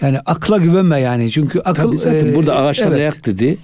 Yani 0.00 0.18
akla 0.20 0.58
güvenme 0.58 1.00
yani. 1.00 1.30
Çünkü 1.30 1.60
akıl... 1.60 1.88
Tabii 1.88 1.98
zaten 1.98 2.26
e, 2.26 2.34
burada 2.34 2.56
ağaçtan 2.56 2.88
evet. 2.88 2.98
ayak 2.98 3.26
dedi. 3.26 3.58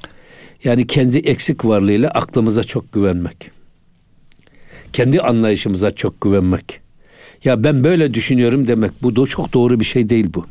Yani 0.64 0.86
kendi 0.86 1.18
eksik 1.18 1.64
varlığıyla 1.64 2.10
aklımıza 2.10 2.64
çok 2.64 2.92
güvenmek. 2.92 3.50
Kendi 4.92 5.20
anlayışımıza 5.20 5.90
çok 5.90 6.20
güvenmek. 6.20 6.80
Ya 7.44 7.64
ben 7.64 7.84
böyle 7.84 8.14
düşünüyorum 8.14 8.68
demek 8.68 8.90
bu 9.02 9.16
da 9.16 9.26
çok 9.26 9.52
doğru 9.52 9.80
bir 9.80 9.84
şey 9.84 10.08
değil 10.08 10.26
bu. 10.34 10.46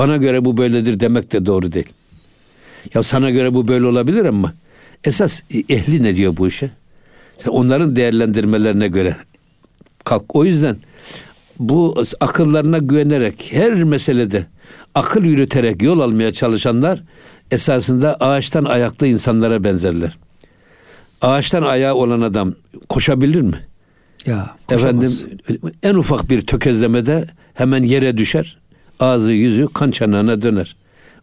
Bana 0.00 0.16
göre 0.16 0.44
bu 0.44 0.56
böyledir 0.56 1.00
demek 1.00 1.32
de 1.32 1.46
doğru 1.46 1.72
değil. 1.72 1.88
Ya 2.94 3.02
sana 3.02 3.30
göre 3.30 3.54
bu 3.54 3.68
böyle 3.68 3.86
olabilir 3.86 4.24
ama 4.24 4.54
esas 5.04 5.42
ehli 5.68 6.02
ne 6.02 6.16
diyor 6.16 6.36
bu 6.36 6.48
işe? 6.48 6.70
Sen 7.38 7.50
onların 7.50 7.96
değerlendirmelerine 7.96 8.88
göre 8.88 9.16
kalk. 10.04 10.36
O 10.36 10.44
yüzden 10.44 10.76
bu 11.58 12.02
akıllarına 12.20 12.78
güvenerek 12.78 13.48
her 13.52 13.84
meselede 13.84 14.46
akıl 14.94 15.24
yürüterek 15.24 15.82
yol 15.82 16.00
almaya 16.00 16.32
çalışanlar 16.32 17.02
esasında 17.50 18.14
ağaçtan 18.14 18.64
ayaklı 18.64 19.06
insanlara 19.06 19.64
benzerler. 19.64 20.18
Ağaçtan 21.20 21.62
ayağı 21.62 21.94
olan 21.94 22.20
adam 22.20 22.54
koşabilir 22.88 23.40
mi? 23.40 23.66
Ya, 24.26 24.56
koşamaz. 24.66 25.22
Efendim 25.22 25.72
en 25.82 25.94
ufak 25.94 26.30
bir 26.30 26.40
tökezlemede 26.40 27.26
hemen 27.54 27.82
yere 27.82 28.18
düşer. 28.18 28.60
Ağzı 29.00 29.30
yüzü 29.30 29.68
kan 29.74 29.90
çanağına 29.90 30.42
döner. 30.42 30.76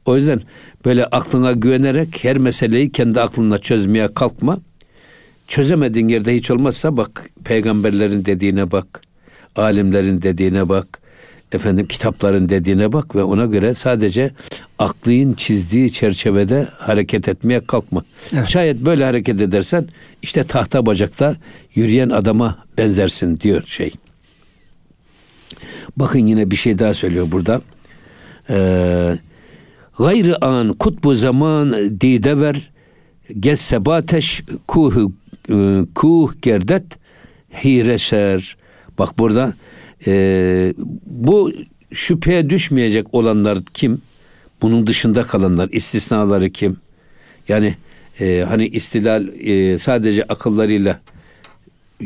O 0.06 0.16
yüzden 0.16 0.42
böyle 0.86 1.06
aklına 1.06 1.52
güvenerek 1.52 2.24
her 2.24 2.38
meseleyi 2.38 2.92
kendi 2.92 3.22
aklınla 3.22 3.60
çözmeye 3.60 4.14
kalkma. 4.14 4.60
Çözemediğin 5.48 6.08
yerde 6.08 6.36
hiç 6.36 6.52
olmazsa 6.52 6.98
bak 6.98 7.30
peygamberlerin 7.46 8.26
dediğine 8.26 8.72
bak. 8.72 9.02
Alimlerin 9.56 10.22
dediğine 10.22 10.70
bak. 10.70 11.00
Efendim 11.52 11.88
kitapların 11.88 12.50
dediğine 12.50 12.94
bak 12.94 13.16
ve 13.16 13.24
ona 13.24 13.46
göre 13.46 13.74
sadece 13.74 14.32
aklın 14.80 15.34
çizdiği 15.34 15.92
çerçevede 15.92 16.68
hareket 16.78 17.28
etmeye 17.28 17.60
kalkma. 17.60 18.04
Evet. 18.34 18.48
Şayet 18.48 18.80
böyle 18.86 19.06
hareket 19.06 19.42
edersen 19.42 19.88
işte 20.22 20.44
tahta 20.44 20.86
bacakta 20.86 21.36
yürüyen 21.76 22.10
adama 22.10 22.58
benzersin 22.78 23.40
diyor 23.40 23.64
şey. 23.66 23.92
Bakın 25.98 26.20
yine 26.20 26.52
bir 26.52 26.56
şey 26.56 26.80
daha 26.80 26.94
söylüyor 26.94 27.28
burada. 27.32 27.62
Ee, 28.50 29.18
gayrı 29.98 30.46
an 30.46 30.74
kutbu 30.74 31.16
zaman 31.16 31.74
dide 32.02 32.42
ver 32.42 32.72
gez 33.40 33.62
sebateş 33.62 34.44
kuh 34.68 35.10
e, 35.50 35.86
kuh 35.96 36.34
gerdet 36.42 36.84
hireser. 37.64 38.58
Bak 39.00 39.20
burada 39.20 39.54
e, 40.08 40.74
bu 41.06 41.52
şüpheye 41.92 42.50
düşmeyecek 42.50 43.14
olanlar 43.14 43.60
kim? 43.74 44.02
Bunun 44.62 44.88
dışında 44.88 45.24
kalanlar, 45.24 45.70
istisnaları 45.72 46.50
kim? 46.50 46.78
Yani 47.48 47.76
e, 48.20 48.46
hani 48.48 48.68
istilal 48.68 49.28
e, 49.28 49.78
sadece 49.78 50.24
akıllarıyla 50.24 51.00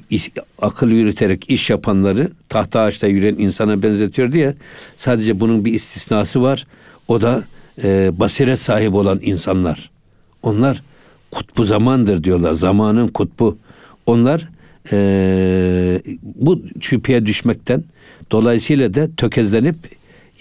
iş- 0.10 0.32
akıl 0.62 0.92
yürüterek 0.92 1.50
iş 1.50 1.70
yapanları 1.70 2.32
tahta 2.50 2.82
ağaçta 2.82 3.08
yürüyen 3.08 3.36
insana 3.38 3.84
benzetiyor 3.84 4.32
diye 4.32 4.56
sadece 4.96 5.40
bunun 5.40 5.66
bir 5.66 5.74
istisnası 5.74 6.42
var. 6.42 6.68
O 7.08 7.22
da 7.22 7.44
e, 7.84 8.12
basiret 8.20 8.60
sahibi 8.60 8.96
olan 8.96 9.20
insanlar. 9.22 9.92
Onlar 10.44 10.84
kutbu 11.32 11.66
zamandır 11.66 12.24
diyorlar. 12.24 12.54
Zamanın 12.54 13.08
kutbu. 13.08 13.58
Onlar 14.06 14.50
e, 14.92 16.02
bu 16.24 16.62
şüpheye 16.82 17.26
düşmekten 17.26 17.84
dolayısıyla 18.32 18.94
da 18.94 19.16
tökezlenip 19.18 19.76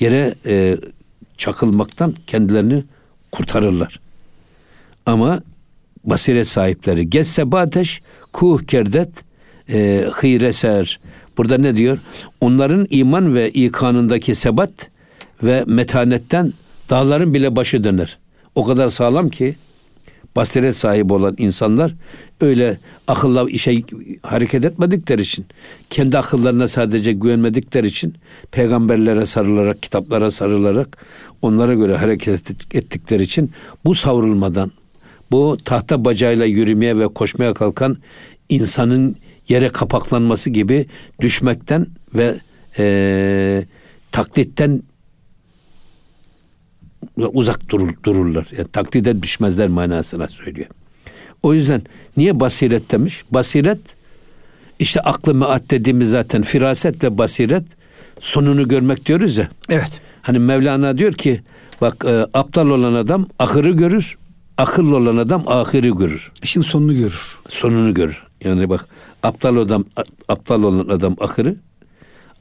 yere 0.01 0.35
e, 0.47 0.77
çakılmaktan 1.37 2.15
kendilerini 2.27 2.85
kurtarırlar. 3.33 4.01
Ama 5.07 5.41
basiret 6.05 6.47
sahipleri 6.47 7.11
gesse 7.11 7.53
bateş 7.53 8.03
kuh 8.33 8.63
kerdet 8.67 9.30
e, 9.73 10.05
hıyreser. 10.13 11.01
Burada 11.39 11.59
ne 11.59 11.77
diyor? 11.77 11.99
Onların 12.41 12.87
iman 12.91 13.35
ve 13.35 13.51
ikanındaki 13.51 14.35
sebat 14.35 14.91
ve 15.43 15.65
metanetten 15.67 16.53
dağların 16.91 17.35
bile 17.35 17.57
başı 17.57 17.85
döner. 17.85 18.19
O 18.55 18.65
kadar 18.65 18.89
sağlam 18.89 19.29
ki 19.29 19.57
basiret 20.37 20.77
sahibi 20.77 21.13
olan 21.13 21.35
insanlar 21.39 21.95
öyle 22.41 22.79
akılla 23.09 23.51
işe 23.51 23.83
hareket 24.23 24.65
etmedikleri 24.65 25.21
için, 25.21 25.47
kendi 25.91 26.19
akıllarına 26.19 26.69
sadece 26.69 27.13
güvenmedikleri 27.13 27.87
için 27.87 28.15
peygamberlere 28.53 29.27
sarılarak, 29.27 29.83
kitaplara 29.83 30.31
sarılarak 30.31 30.99
onlara 31.43 31.75
göre 31.75 31.97
hareket 31.97 32.51
et- 32.51 32.75
ettikleri 32.75 33.23
için 33.23 33.51
bu 33.85 33.95
savrulmadan, 33.95 34.73
bu 35.31 35.57
tahta 35.65 36.05
bacağıyla 36.05 36.45
yürümeye 36.45 36.99
ve 36.99 37.09
koşmaya 37.09 37.55
kalkan 37.55 37.97
insanın 38.49 39.17
yere 39.51 39.69
kapaklanması 39.69 40.51
gibi 40.51 40.87
düşmekten 41.21 41.87
ve 42.15 42.35
eee, 42.79 43.67
taklitten 44.13 44.83
uzak 47.17 47.69
durur, 47.69 47.95
dururlar. 48.05 48.49
Yani 48.57 48.69
taklide 48.69 49.23
düşmezler 49.23 49.69
manasına 49.69 50.29
söylüyor. 50.29 50.69
O 51.43 51.55
yüzden 51.55 51.83
niye 52.17 52.41
basiret 52.41 52.93
demiş? 52.93 53.25
Basiret 53.31 53.79
işte 54.79 55.01
aklı 55.01 55.35
meat 55.35 55.71
dediğimiz 55.71 56.11
zaten 56.11 56.43
firaset 56.43 57.05
ve 57.05 57.19
basiret 57.19 57.65
sonunu 58.19 58.69
görmek 58.69 59.07
diyoruz 59.07 59.39
ya. 59.39 59.49
Evet. 59.69 60.01
Hani 60.23 60.39
Mevlana 60.39 60.99
diyor 60.99 61.13
ki 61.13 61.41
bak 61.81 62.05
e, 62.09 62.27
aptal 62.35 62.69
olan 62.69 62.95
adam 62.95 63.27
ahırı 63.39 63.71
görür, 63.71 64.19
akıllı 64.57 64.97
olan 64.97 65.17
adam 65.17 65.45
ahiri 65.47 65.97
görür. 65.97 66.33
İşin 66.43 66.61
sonunu 66.61 66.95
görür. 66.95 67.39
Sonunu 67.49 67.95
görür. 67.95 68.23
Yani 68.45 68.69
bak 68.69 68.87
aptal 69.23 69.57
adam 69.57 69.85
aptal 70.29 70.63
olan 70.63 70.89
adam 70.89 71.17
ahırı, 71.21 71.57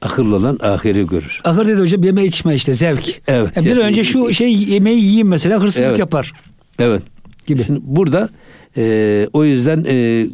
akıllı 0.02 0.36
olan 0.36 0.58
ahiri 0.62 1.06
görür. 1.06 1.40
Ahır 1.44 1.66
dedi 1.66 1.80
hocam 1.80 2.02
yeme 2.04 2.24
içme 2.24 2.54
işte 2.54 2.74
zevk. 2.74 3.22
Evet. 3.28 3.50
Yani 3.56 3.64
bir 3.66 3.70
Yani- 3.70 3.80
önce 3.80 4.04
şu 4.04 4.34
şey 4.34 4.54
yemeği 4.54 5.02
yiyeyim 5.04 5.28
mesela 5.28 5.62
hırsızlık 5.62 5.88
Evet. 5.88 5.98
yapar 5.98 6.32
Evet. 6.78 7.02
gibi. 7.46 7.64
Şimdi 7.64 7.80
burada 7.82 8.28
e, 8.76 9.26
o 9.32 9.44
yüzden 9.44 9.84
e, 9.88 10.26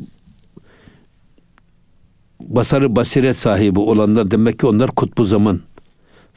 basarı 2.40 2.96
basiret 2.96 3.36
sahibi 3.36 3.80
olanlar 3.80 4.30
demek 4.30 4.58
ki 4.58 4.66
onlar 4.66 4.90
kutbu 4.90 5.24
zaman 5.24 5.60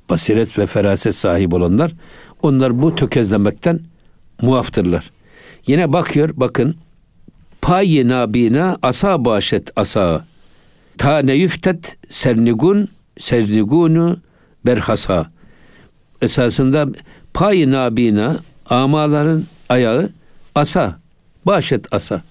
basiret 0.09 0.59
ve 0.59 0.65
feraset 0.65 1.15
sahibi 1.15 1.55
olanlar 1.55 1.91
onlar 2.41 2.81
bu 2.81 2.95
tökezlemekten 2.95 3.79
muaftırlar. 4.41 5.11
Yine 5.67 5.93
bakıyor 5.93 6.29
bakın 6.35 6.75
payi 7.61 8.07
nabina 8.07 8.77
asa 8.81 9.25
başet 9.25 9.71
asa 9.75 10.25
ta 10.97 11.19
ne 11.19 11.33
yüftet 11.33 11.97
sernigun 12.09 12.89
sernigunu 13.17 14.17
berhasa 14.65 15.31
esasında 16.21 16.87
Payı 17.33 17.71
nabina 17.71 18.37
amaların 18.69 19.43
ayağı 19.69 20.09
asa. 20.55 20.99
Başet 21.45 21.93
asa. 21.93 22.21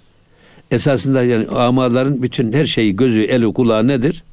Esasında 0.71 1.23
yani 1.23 1.49
amaların 1.49 2.23
bütün 2.23 2.53
her 2.53 2.65
şeyi 2.65 2.97
gözü, 2.97 3.21
eli, 3.23 3.53
kulağı 3.53 3.89
nedir? 3.89 4.25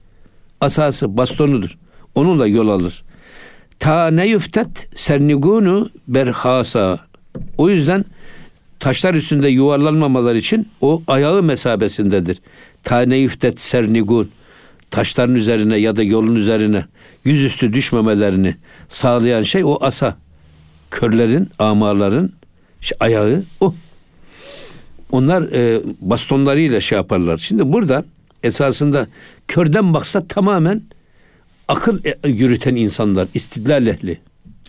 Asası, 0.62 1.17
bastonudur. 1.17 1.77
Onunla 2.15 2.47
yol 2.47 2.67
alır. 2.67 3.03
Ta 3.79 4.08
ne 4.08 4.27
yüftet 4.27 4.97
sernigunu 4.97 5.89
berhasa. 6.08 6.99
O 7.58 7.69
yüzden 7.69 8.05
taşlar 8.79 9.13
üstünde 9.13 9.49
yuvarlanmamalar 9.49 10.35
için 10.35 10.67
o 10.81 11.03
ayağı 11.07 11.43
mesabesindedir. 11.43 12.38
Ta 12.83 13.01
ne 13.01 13.17
yüftet 13.17 13.61
sernigun. 13.61 14.29
Taşların 14.91 15.35
üzerine 15.35 15.77
ya 15.77 15.95
da 15.95 16.03
yolun 16.03 16.35
üzerine 16.35 16.85
yüzüstü 17.23 17.73
düşmemelerini 17.73 18.55
sağlayan 18.88 19.43
şey 19.43 19.63
o 19.65 19.77
asa. 19.81 20.17
Körlerin, 20.91 21.49
amaların 21.59 22.31
işte 22.81 22.95
ayağı 22.99 23.43
o. 23.59 23.75
Onlar 25.11 25.41
e, 25.41 25.81
bastonlarıyla 26.01 26.79
şey 26.79 26.95
yaparlar. 26.95 27.38
Şimdi 27.38 27.73
burada 27.73 28.05
esasında 28.43 29.07
körden 29.47 29.93
baksa 29.93 30.27
tamamen 30.27 30.81
akıl 31.67 31.99
e, 32.05 32.29
yürüten 32.29 32.75
insanlar, 32.75 33.27
istidlal 33.33 33.88
ehli. 33.88 34.19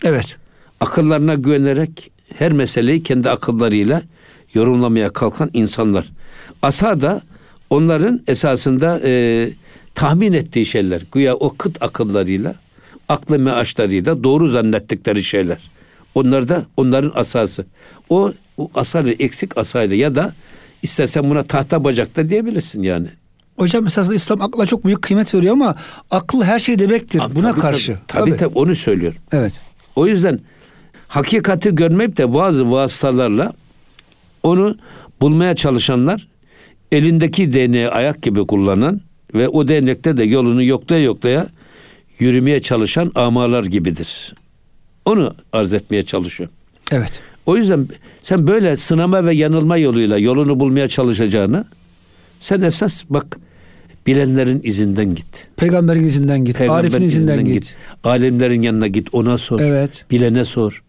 Evet. 0.03 0.35
Akıllarına 0.79 1.35
güvenerek 1.35 2.11
her 2.35 2.51
meseleyi 2.51 3.03
kendi 3.03 3.29
akıllarıyla 3.29 4.01
yorumlamaya 4.53 5.09
kalkan 5.09 5.49
insanlar. 5.53 6.09
Asa 6.61 7.01
da 7.01 7.21
onların 7.69 8.21
esasında 8.27 9.01
e, 9.03 9.49
tahmin 9.95 10.33
ettiği 10.33 10.65
şeyler. 10.65 11.01
Güya 11.11 11.35
o 11.35 11.55
kıt 11.57 11.83
akıllarıyla, 11.83 12.55
aklı 13.09 13.39
meaşlarıyla 13.39 14.23
doğru 14.23 14.47
zannettikleri 14.47 15.23
şeyler. 15.23 15.57
Onlar 16.15 16.47
da 16.47 16.65
onların 16.77 17.11
asası. 17.15 17.65
O, 18.09 18.31
o 18.57 18.69
asarı 18.75 19.11
eksik 19.11 19.57
asayla 19.57 19.95
ya 19.95 20.15
da 20.15 20.33
istersen 20.81 21.29
buna 21.29 21.43
tahta 21.43 21.83
bacakta 21.83 22.29
diyebilirsin 22.29 22.83
yani. 22.83 23.07
Hocam 23.57 23.87
esasında 23.87 24.15
İslam 24.15 24.41
akla 24.41 24.65
çok 24.65 24.85
büyük 24.85 25.01
kıymet 25.01 25.33
veriyor 25.33 25.53
ama 25.53 25.75
akıl 26.11 26.43
her 26.43 26.59
şey 26.59 26.79
demektir. 26.79 27.19
Tabii, 27.19 27.35
Buna 27.35 27.51
tabii, 27.51 27.61
karşı. 27.61 27.97
Tabii 28.07 28.29
tabii, 28.29 28.39
tabii 28.39 28.59
onu 28.59 28.75
söylüyor. 28.75 29.13
Evet. 29.31 29.53
O 29.95 30.07
yüzden 30.07 30.39
hakikati 31.07 31.75
görmeyip 31.75 32.17
de 32.17 32.33
bazı 32.33 32.71
vasıtalarla 32.71 33.53
onu 34.43 34.77
bulmaya 35.21 35.55
çalışanlar 35.55 36.27
elindeki 36.91 37.53
değneği 37.53 37.89
ayak 37.89 38.21
gibi 38.21 38.47
kullanan 38.47 39.01
ve 39.33 39.47
o 39.47 39.67
değnekte 39.67 40.17
de 40.17 40.23
yolunu 40.23 40.63
yoklaya 40.63 41.03
yoklaya 41.03 41.47
yürümeye 42.19 42.61
çalışan 42.61 43.11
amalar 43.15 43.63
gibidir. 43.63 44.35
Onu 45.05 45.35
arz 45.53 45.73
etmeye 45.73 46.03
çalışıyor. 46.03 46.49
Evet. 46.91 47.19
O 47.45 47.57
yüzden 47.57 47.87
sen 48.21 48.47
böyle 48.47 48.75
sınama 48.75 49.25
ve 49.25 49.35
yanılma 49.35 49.77
yoluyla 49.77 50.17
yolunu 50.17 50.59
bulmaya 50.59 50.87
çalışacağını 50.87 51.65
sen 52.39 52.61
esas 52.61 53.03
bak 53.09 53.37
bilenlerin 54.07 54.61
izinden 54.63 55.15
git. 55.15 55.47
Peygamberin 55.57 56.03
izinden 56.03 56.45
git. 56.45 56.57
Peygamberin 56.57 56.83
Arif'in 56.83 57.01
izinden, 57.01 57.45
git. 57.45 57.75
Alimlerin 58.03 58.61
yanına 58.61 58.87
git 58.87 59.13
ona 59.13 59.37
sor. 59.37 59.59
Evet. 59.59 60.05
Bilene 60.11 60.45
sor. 60.45 60.83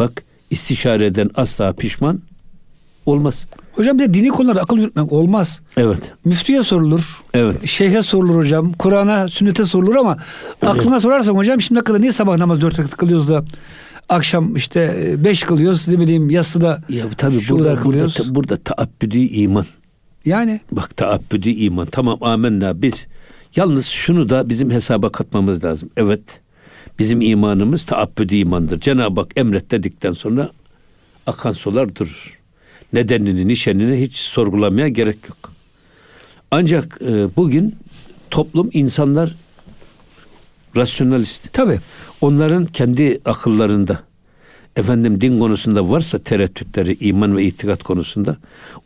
Bak 0.00 0.22
istişare 0.50 1.06
eden 1.06 1.30
asla 1.34 1.72
pişman 1.72 2.20
olmaz. 3.06 3.46
Hocam 3.72 3.98
bir 3.98 4.04
de 4.04 4.14
dini 4.14 4.28
konularda 4.28 4.60
akıl 4.60 4.78
yürütmek 4.78 5.12
olmaz. 5.12 5.60
Evet. 5.76 6.12
Müftüye 6.24 6.62
sorulur. 6.62 7.22
Evet. 7.34 7.66
Şeyhe 7.68 8.02
sorulur 8.02 8.36
hocam. 8.36 8.72
Kur'an'a, 8.72 9.28
sünnete 9.28 9.64
sorulur 9.64 9.94
ama 9.96 10.16
aklına 10.62 11.00
sorarsan 11.00 11.34
hocam 11.34 11.60
şimdi 11.60 11.80
kadar 11.80 12.00
niye 12.00 12.12
sabah 12.12 12.38
namaz 12.38 12.60
dört 12.60 12.78
rekat 12.78 12.96
kılıyoruz 12.96 13.28
da 13.28 13.44
akşam 14.08 14.56
işte 14.56 15.14
beş 15.24 15.42
kılıyoruz 15.42 15.88
ne 15.88 15.98
bileyim 16.00 16.30
yatsıda 16.30 16.82
Ya 16.88 17.04
tabii 17.16 17.40
şu 17.40 17.54
burada, 17.54 17.70
burada, 17.70 17.82
kılıyoruz. 17.82 18.14
ta- 18.14 18.34
burada 18.34 18.56
taabbüdü 18.56 19.18
iman. 19.18 19.66
Yani 20.24 20.60
Bak 20.72 20.96
taabbüdü 20.96 21.50
iman. 21.50 21.86
Tamam 21.86 22.18
amenna 22.22 22.82
biz. 22.82 23.06
Yalnız 23.56 23.86
şunu 23.86 24.28
da 24.28 24.48
bizim 24.48 24.70
hesaba 24.70 25.12
katmamız 25.12 25.64
lazım. 25.64 25.90
Evet. 25.96 26.20
Bizim 27.00 27.20
imanımız 27.20 27.84
taabbüdü 27.84 28.36
imandır. 28.36 28.80
Cenab-ı 28.80 29.20
Hak 29.20 29.32
emret 29.36 29.70
dedikten 29.70 30.12
sonra 30.12 30.50
akan 31.26 31.52
sular 31.52 31.96
durur. 31.96 32.38
Nedenini, 32.92 33.48
nişanını 33.48 33.94
hiç 33.94 34.14
sorgulamaya 34.16 34.88
gerek 34.88 35.16
yok. 35.28 35.52
Ancak 36.50 36.98
e, 37.08 37.36
bugün 37.36 37.76
toplum 38.30 38.70
insanlar 38.72 39.34
rasyonalist. 40.76 41.52
tabii. 41.52 41.78
Onların 42.20 42.66
kendi 42.66 43.20
akıllarında 43.24 44.00
efendim 44.76 45.20
din 45.20 45.40
konusunda 45.40 45.90
varsa 45.90 46.18
tereddütleri 46.18 46.96
iman 47.00 47.36
ve 47.36 47.44
itikat 47.44 47.82
konusunda 47.82 48.36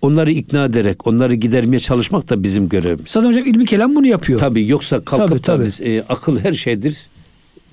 onları 0.03 0.33
ikna 0.33 0.65
ederek 0.65 1.07
onları 1.07 1.35
gidermeye 1.35 1.81
çalışmak 1.81 2.31
da 2.31 2.43
bizim 2.43 2.69
görevimiz. 2.69 3.09
Zaten 3.09 3.29
hocam 3.29 3.47
ilmi 3.47 3.65
kelam 3.67 3.97
bunu 3.97 4.07
yapıyor. 4.07 4.41
Tabii 4.41 4.69
yoksa 4.69 5.05
kalkıp 5.05 5.29
Tabii, 5.29 5.43
tabii. 5.43 5.65
biz 5.67 5.81
e, 5.81 6.05
akıl 6.09 6.39
her 6.39 6.53
şeydir 6.53 7.07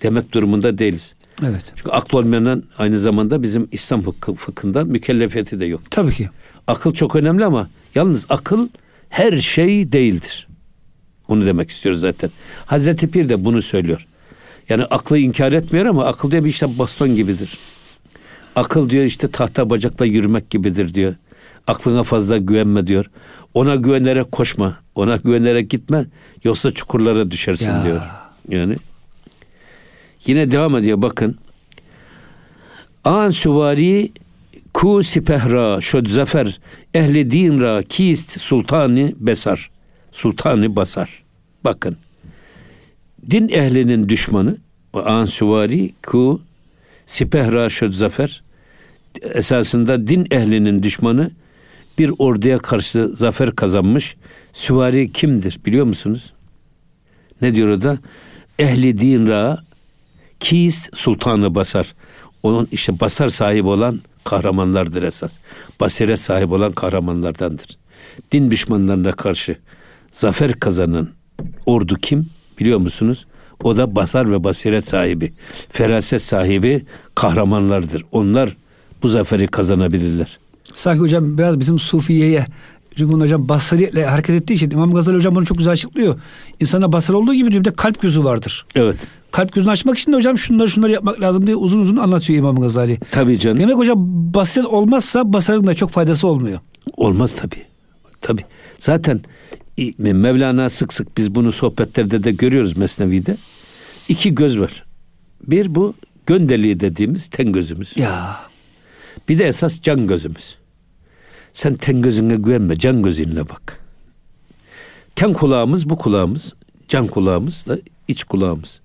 demek 0.03 0.33
durumunda 0.33 0.77
değiliz. 0.77 1.15
Evet. 1.43 1.71
Çünkü 1.75 1.89
akıl 1.89 2.17
olmayanın 2.17 2.65
aynı 2.77 2.99
zamanda 2.99 3.43
bizim 3.43 3.67
İslam 3.71 4.01
fıkı, 4.01 4.33
fıkhında 4.33 4.83
mükellefiyeti 4.85 5.59
de 5.59 5.65
yok. 5.65 5.81
Tabii 5.91 6.13
ki. 6.13 6.29
Akıl 6.67 6.93
çok 6.93 7.15
önemli 7.15 7.45
ama 7.45 7.69
yalnız 7.95 8.25
akıl 8.29 8.67
her 9.09 9.37
şey 9.37 9.91
değildir. 9.91 10.47
Onu 11.27 11.45
demek 11.45 11.69
istiyoruz 11.69 12.01
zaten. 12.01 12.29
Hazreti 12.65 13.11
Pir 13.11 13.29
de 13.29 13.45
bunu 13.45 13.61
söylüyor. 13.61 14.07
Yani 14.69 14.85
aklı 14.85 15.17
inkar 15.17 15.53
etmiyor 15.53 15.85
ama 15.85 16.05
akıl 16.05 16.31
diyor 16.31 16.43
bir 16.43 16.49
işte 16.49 16.79
baston 16.79 17.15
gibidir. 17.15 17.57
Akıl 18.55 18.89
diyor 18.89 19.03
işte 19.03 19.31
tahta 19.31 19.69
bacakla 19.69 20.05
yürümek 20.05 20.49
gibidir 20.49 20.93
diyor. 20.93 21.15
Aklına 21.67 22.03
fazla 22.03 22.37
güvenme 22.37 22.87
diyor. 22.87 23.05
Ona 23.53 23.75
güvenerek 23.75 24.31
koşma. 24.31 24.77
Ona 24.95 25.15
güvenerek 25.15 25.69
gitme. 25.69 26.05
Yoksa 26.43 26.71
çukurlara 26.71 27.31
düşersin 27.31 27.69
Ya. 27.71 27.83
diyor. 27.83 28.01
Yani 28.49 28.75
yine 30.25 30.51
devam 30.51 30.75
ediyor 30.75 31.01
bakın. 31.01 31.37
An 33.03 33.29
süvari 33.29 34.11
ku 34.73 35.03
sipehra 35.03 35.81
şöd 35.81 36.05
zafer 36.05 36.59
ehli 36.93 37.31
din 37.31 37.61
ra 37.61 37.83
kist 37.83 38.39
sultani 38.39 39.15
besar. 39.19 39.69
Sultani 40.11 40.75
basar. 40.75 41.23
Bakın. 41.63 41.97
Din 43.29 43.49
ehlinin 43.49 44.09
düşmanı 44.09 44.57
o 44.93 44.99
an 45.05 45.25
süvari 45.25 45.93
ku 46.07 46.41
sipehra 47.05 47.69
şöd 47.69 47.91
zafer 47.91 48.43
esasında 49.21 50.07
din 50.07 50.27
ehlinin 50.31 50.83
düşmanı 50.83 51.31
bir 51.97 52.11
orduya 52.19 52.57
karşı 52.57 53.07
zafer 53.07 53.55
kazanmış. 53.55 54.15
Süvari 54.53 55.11
kimdir 55.11 55.59
biliyor 55.65 55.85
musunuz? 55.85 56.33
Ne 57.41 57.55
diyor 57.55 57.67
orada? 57.67 57.99
Ehli 58.59 58.99
din 58.99 59.27
ra 59.27 59.63
kis 60.41 60.89
sultanı 60.93 61.55
basar. 61.55 61.95
Onun 62.43 62.67
işte 62.71 62.99
basar 62.99 63.27
sahibi 63.27 63.67
olan 63.67 64.01
kahramanlardır 64.23 65.03
esas. 65.03 65.39
Basiret 65.79 66.19
sahibi 66.19 66.53
olan 66.53 66.71
kahramanlardandır. 66.71 67.77
Din 68.31 68.51
düşmanlarına 68.51 69.11
karşı 69.11 69.57
zafer 70.11 70.53
kazanan 70.53 71.09
ordu 71.65 71.95
kim 71.95 72.29
biliyor 72.59 72.79
musunuz? 72.79 73.25
O 73.63 73.77
da 73.77 73.95
basar 73.95 74.31
ve 74.31 74.43
basiret 74.43 74.85
sahibi, 74.85 75.33
feraset 75.69 76.21
sahibi 76.21 76.85
kahramanlardır. 77.15 78.05
Onlar 78.11 78.57
bu 79.03 79.09
zaferi 79.09 79.47
kazanabilirler. 79.47 80.39
Sanki 80.73 81.01
hocam 81.01 81.37
biraz 81.37 81.59
bizim 81.59 81.79
sufiyeye 81.79 82.45
çünkü 82.95 83.13
onun 83.13 83.23
hocam 83.23 83.49
basariyetle 83.49 84.05
hareket 84.05 84.41
ettiği 84.41 84.53
için 84.53 84.71
İmam 84.71 84.93
Gazali 84.93 85.15
hocam 85.15 85.35
bunu 85.35 85.45
çok 85.45 85.57
güzel 85.57 85.73
açıklıyor. 85.73 86.19
İnsana 86.59 86.91
basar 86.91 87.13
olduğu 87.13 87.33
gibi 87.33 87.51
diyor 87.51 87.63
bir 87.63 87.69
de 87.69 87.75
kalp 87.75 88.01
gözü 88.01 88.23
vardır. 88.23 88.65
Evet. 88.75 88.97
Kalp 89.31 89.53
gözünü 89.53 89.71
açmak 89.71 89.97
için 89.97 90.11
de 90.11 90.15
hocam 90.15 90.37
şunları 90.37 90.69
şunları 90.69 90.91
yapmak 90.91 91.21
lazım 91.21 91.47
diye 91.47 91.55
uzun 91.55 91.79
uzun 91.79 91.97
anlatıyor 91.97 92.39
İmam 92.39 92.59
Gazali. 92.59 92.99
Tabii 93.11 93.39
canım. 93.39 93.57
Demek 93.57 93.75
hocam 93.75 93.97
basiret 94.33 94.65
olmazsa 94.65 95.33
basarın 95.33 95.67
da 95.67 95.73
çok 95.73 95.89
faydası 95.89 96.27
olmuyor. 96.27 96.59
Olmaz 96.97 97.35
tabii. 97.35 97.65
Tabii. 98.21 98.41
Zaten 98.75 99.21
Mevlana 99.97 100.69
sık 100.69 100.93
sık 100.93 101.17
biz 101.17 101.35
bunu 101.35 101.51
sohbetlerde 101.51 102.23
de 102.23 102.31
görüyoruz 102.31 102.77
Mesnevi'de. 102.77 103.37
İki 104.09 104.35
göz 104.35 104.59
var. 104.59 104.83
Bir 105.47 105.75
bu 105.75 105.93
göndeliği 106.25 106.79
dediğimiz 106.79 107.27
ten 107.27 107.51
gözümüz. 107.51 107.97
Ya 107.97 108.39
Bir 109.29 109.39
de 109.39 109.45
esas 109.47 109.81
can 109.81 110.07
gözümüz. 110.07 110.57
Sen 111.51 111.75
ten 111.75 112.01
gözüne 112.01 112.35
güvenme, 112.35 112.75
can 112.75 113.03
gözünle 113.03 113.49
bak. 113.49 113.79
Ten 115.15 115.33
kulağımız 115.33 115.89
bu 115.89 115.97
kulağımız, 115.97 116.53
can 116.87 117.07
kulağımız 117.07 117.65
da 117.67 117.79
iç 118.07 118.23
kulağımız. 118.23 118.81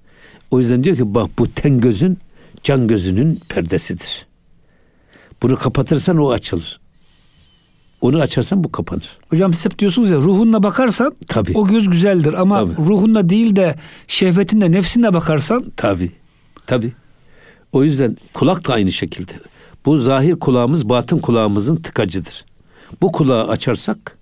O 0.50 0.58
yüzden 0.58 0.84
diyor 0.84 0.96
ki 0.96 1.14
bak 1.14 1.30
bu 1.38 1.50
ten 1.50 1.80
gözün 1.80 2.18
can 2.62 2.86
gözünün 2.86 3.40
perdesidir. 3.48 4.26
Bunu 5.42 5.56
kapatırsan 5.56 6.18
o 6.18 6.30
açılır. 6.30 6.80
Onu 8.00 8.20
açarsan 8.20 8.64
bu 8.64 8.72
kapanır. 8.72 9.18
hocam 9.30 9.54
siz 9.54 9.64
hep 9.64 9.78
diyorsunuz 9.78 10.10
ya 10.10 10.16
ruhunla 10.16 10.62
bakarsan 10.62 11.14
Tabii. 11.28 11.52
o 11.54 11.68
göz 11.68 11.90
güzeldir 11.90 12.32
ama 12.32 12.58
Tabii. 12.58 12.76
ruhunla 12.76 13.28
değil 13.28 13.56
de 13.56 13.76
şehvetinle 14.06 14.72
nefsinle 14.72 15.14
bakarsan 15.14 15.72
Tabi. 15.76 16.12
Tabi. 16.66 16.92
O 17.72 17.84
yüzden 17.84 18.16
kulak 18.34 18.68
da 18.68 18.74
aynı 18.74 18.92
şekilde. 18.92 19.32
Bu 19.86 19.98
zahir 19.98 20.36
kulağımız 20.36 20.88
batın 20.88 21.18
kulağımızın 21.18 21.76
tıkacıdır. 21.76 22.44
Bu 23.02 23.12
kulağı 23.12 23.48
açarsak 23.48 24.18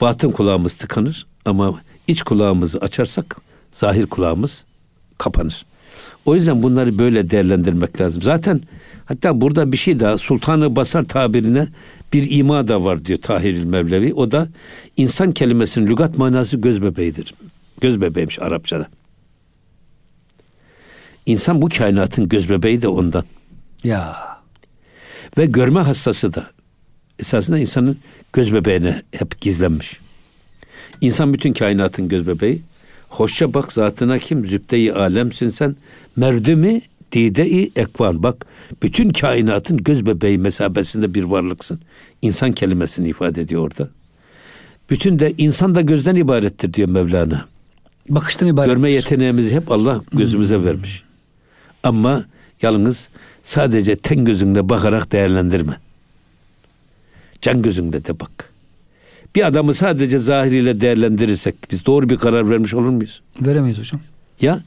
batın 0.00 0.30
kulağımız 0.30 0.74
tıkanır 0.74 1.26
ama 1.44 1.80
iç 2.06 2.22
kulağımızı 2.22 2.78
açarsak 2.78 3.36
zahir 3.70 4.06
kulağımız 4.06 4.64
kapanır. 5.18 5.66
O 6.24 6.34
yüzden 6.34 6.62
bunları 6.62 6.98
böyle 6.98 7.30
değerlendirmek 7.30 8.00
lazım. 8.00 8.22
Zaten 8.22 8.60
hatta 9.04 9.40
burada 9.40 9.72
bir 9.72 9.76
şey 9.76 10.00
daha 10.00 10.18
Sultanı 10.18 10.76
Basar 10.76 11.04
tabirine 11.04 11.68
bir 12.12 12.30
ima 12.30 12.68
da 12.68 12.84
var 12.84 13.04
diyor 13.04 13.18
Tahirül 13.18 13.64
Mevlevi. 13.64 14.14
O 14.14 14.30
da 14.30 14.48
insan 14.96 15.32
kelimesinin 15.32 15.86
lügat 15.86 16.18
manası 16.18 16.56
göz 16.56 16.82
bebeğidir. 16.82 17.34
Göz 17.80 18.00
bebeğiymiş 18.00 18.42
Arapçada. 18.42 18.88
İnsan 21.26 21.62
bu 21.62 21.68
kainatın 21.68 22.28
göz 22.28 22.50
bebeği 22.50 22.82
de 22.82 22.88
ondan. 22.88 23.24
Ya. 23.84 24.16
Ve 25.38 25.46
görme 25.46 25.80
hastası 25.80 26.34
da 26.34 26.46
esasında 27.18 27.58
insanın 27.58 27.98
göz 28.32 28.54
bebeğine 28.54 29.02
hep 29.12 29.40
gizlenmiş. 29.40 30.00
İnsan 31.00 31.32
bütün 31.32 31.52
kainatın 31.52 32.08
göz 32.08 32.26
bebeği. 32.26 32.62
Hoşça 33.14 33.54
bak 33.54 33.72
zatına 33.72 34.18
kim 34.18 34.44
zübde-i 34.44 34.92
alemsin 34.92 35.48
sen. 35.48 35.76
Merdumi 36.16 36.82
dide-i 37.12 37.72
ekvan. 37.76 38.22
Bak 38.22 38.46
bütün 38.82 39.10
kainatın 39.10 39.76
göz 39.76 40.06
bebeği 40.06 40.38
mesabesinde 40.38 41.14
bir 41.14 41.22
varlıksın. 41.22 41.80
İnsan 42.22 42.52
kelimesini 42.52 43.08
ifade 43.08 43.40
ediyor 43.42 43.62
orada. 43.62 43.88
Bütün 44.90 45.18
de 45.18 45.34
insan 45.38 45.74
da 45.74 45.80
gözden 45.80 46.16
ibarettir 46.16 46.74
diyor 46.74 46.88
Mevlana. 46.88 47.48
Bakıştan 48.08 48.48
ibaret. 48.48 48.70
Görme 48.70 48.90
yeteneğimizi 48.90 49.56
hep 49.56 49.72
Allah 49.72 50.02
gözümüze 50.12 50.56
Hmm. 50.56 50.64
vermiş. 50.64 51.02
Ama 51.82 52.24
yalnız 52.62 53.08
sadece 53.42 53.96
ten 53.96 54.24
gözünle 54.24 54.68
bakarak 54.68 55.12
değerlendirme. 55.12 55.76
Can 57.42 57.62
gözünle 57.62 58.04
de 58.04 58.20
bak. 58.20 58.53
Bir 59.34 59.46
adamı 59.46 59.74
sadece 59.74 60.18
zahiriyle 60.18 60.80
değerlendirirsek 60.80 61.54
biz 61.70 61.86
doğru 61.86 62.08
bir 62.08 62.16
karar 62.16 62.50
vermiş 62.50 62.74
olur 62.74 62.88
muyuz? 62.88 63.22
Veremeyiz 63.40 63.78
hocam. 63.78 64.00
Ya 64.40 64.62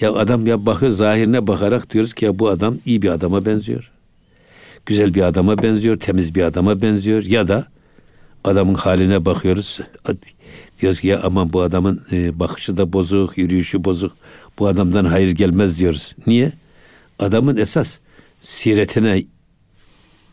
ya 0.00 0.12
adam 0.12 0.46
ya 0.46 0.66
bakıyor 0.66 0.92
zahirine 0.92 1.46
bakarak 1.46 1.90
diyoruz 1.90 2.12
ki 2.12 2.24
ya 2.24 2.38
bu 2.38 2.48
adam 2.48 2.78
iyi 2.86 3.02
bir 3.02 3.08
adama 3.08 3.46
benziyor. 3.46 3.90
Güzel 4.86 5.14
bir 5.14 5.22
adama 5.22 5.62
benziyor, 5.62 5.98
temiz 5.98 6.34
bir 6.34 6.42
adama 6.42 6.82
benziyor 6.82 7.22
ya 7.22 7.48
da 7.48 7.66
adamın 8.44 8.74
haline 8.74 9.24
bakıyoruz. 9.24 9.80
Diyoruz 10.80 11.00
ki 11.00 11.08
ya 11.08 11.20
aman 11.22 11.52
bu 11.52 11.60
adamın 11.60 12.02
e, 12.12 12.40
bakışı 12.40 12.76
da 12.76 12.92
bozuk, 12.92 13.38
yürüyüşü 13.38 13.84
bozuk. 13.84 14.16
Bu 14.58 14.66
adamdan 14.66 15.04
hayır 15.04 15.30
gelmez 15.30 15.78
diyoruz. 15.78 16.14
Niye? 16.26 16.52
Adamın 17.18 17.56
esas 17.56 17.98
siretine 18.42 19.24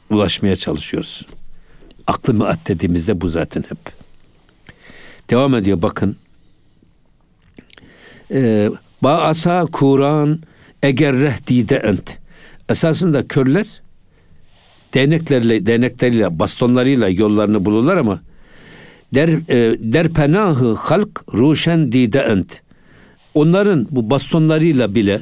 ulaşmaya 0.09 0.55
çalışıyoruz. 0.55 1.25
Aklı 2.07 2.33
müat 2.33 2.67
dediğimizde 2.67 3.21
bu 3.21 3.27
zaten 3.27 3.63
hep. 3.69 3.77
Devam 5.29 5.55
ediyor 5.55 5.81
bakın. 5.81 6.15
Ee, 8.31 8.69
ba 9.01 9.21
asa 9.21 9.65
Kur'an 9.65 10.39
eğer 10.83 11.15
rehdide 11.15 11.75
ent. 11.75 12.17
Esasında 12.69 13.27
körler 13.27 13.67
değneklerle, 14.93 15.65
değnekleriyle, 15.65 16.39
bastonlarıyla 16.39 17.09
yollarını 17.09 17.65
bulurlar 17.65 17.97
ama 17.97 18.19
der, 19.13 19.29
e, 19.29 19.77
der 19.79 20.09
penahı 20.09 20.73
halk 20.73 21.23
ruşen 21.33 21.91
dide 21.91 22.19
ent. 22.19 22.61
Onların 23.33 23.87
bu 23.91 24.09
bastonlarıyla 24.09 24.95
bile 24.95 25.21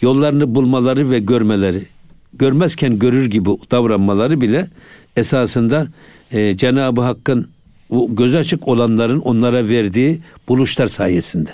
yollarını 0.00 0.54
bulmaları 0.54 1.10
ve 1.10 1.18
görmeleri, 1.18 1.86
görmezken 2.34 2.98
görür 2.98 3.26
gibi 3.26 3.50
davranmaları 3.70 4.40
bile 4.40 4.68
esasında 5.16 5.86
e, 6.30 6.56
Cenab-ı 6.56 7.00
Hakk'ın 7.00 7.48
o 7.90 8.14
göz 8.14 8.34
açık 8.34 8.68
olanların 8.68 9.20
onlara 9.20 9.68
verdiği 9.68 10.20
buluşlar 10.48 10.86
sayesinde. 10.86 11.50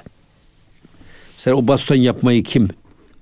Mesela 1.37 1.57
o 1.57 1.69
baston 1.69 1.97
yapmayı 1.97 2.43
kim 2.43 2.69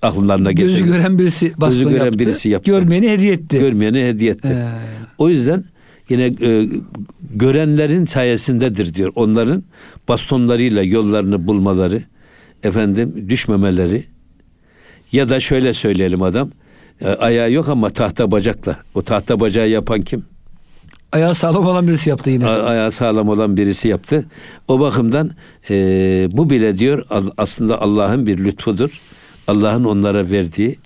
akllarına 0.02 0.52
getirdi? 0.52 0.72
Gözü 0.72 0.86
gören 0.86 1.18
birisi 1.18 1.52
baston 1.56 1.78
Gözü 1.78 1.90
gören 1.90 2.04
yaptı. 2.04 2.18
birisi 2.18 2.48
yaptı. 2.48 2.70
Görmeyeni 2.70 3.08
hediye 3.10 3.32
etti. 3.32 3.58
Görmeyene 3.58 4.08
hediye 4.08 4.30
etti. 4.30 4.48
Ee. 4.48 4.68
O 5.18 5.28
yüzden 5.28 5.64
yine 6.08 6.24
e, 6.42 6.66
görenlerin 7.34 8.04
sayesindedir 8.04 8.94
diyor. 8.94 9.12
Onların 9.14 9.62
bastonlarıyla 10.08 10.82
yollarını 10.82 11.46
bulmaları, 11.46 12.02
efendim 12.62 13.26
düşmemeleri 13.28 14.04
ya 15.12 15.28
da 15.28 15.40
şöyle 15.40 15.72
söyleyelim 15.72 16.22
adam 16.22 16.50
ayağı 17.08 17.52
yok 17.52 17.68
ama 17.68 17.90
tahta 17.90 18.30
bacakla. 18.30 18.76
O 18.94 19.02
tahta 19.02 19.40
bacağı 19.40 19.68
yapan 19.68 20.00
kim? 20.02 20.24
Ayağı 21.12 21.34
sağlam 21.34 21.66
olan 21.66 21.88
birisi 21.88 22.10
yaptı 22.10 22.30
yine. 22.30 22.46
A- 22.46 22.62
ayağı 22.62 22.90
sağlam 22.90 23.28
olan 23.28 23.56
birisi 23.56 23.88
yaptı. 23.88 24.24
O 24.68 24.80
bakımdan 24.80 25.30
e, 25.70 25.74
bu 26.32 26.50
bile 26.50 26.78
diyor 26.78 27.04
aslında 27.38 27.82
Allah'ın 27.82 28.26
bir 28.26 28.38
lütfudur. 28.38 28.90
Allah'ın 29.48 29.84
onlara 29.84 30.30
verdiği 30.30 30.76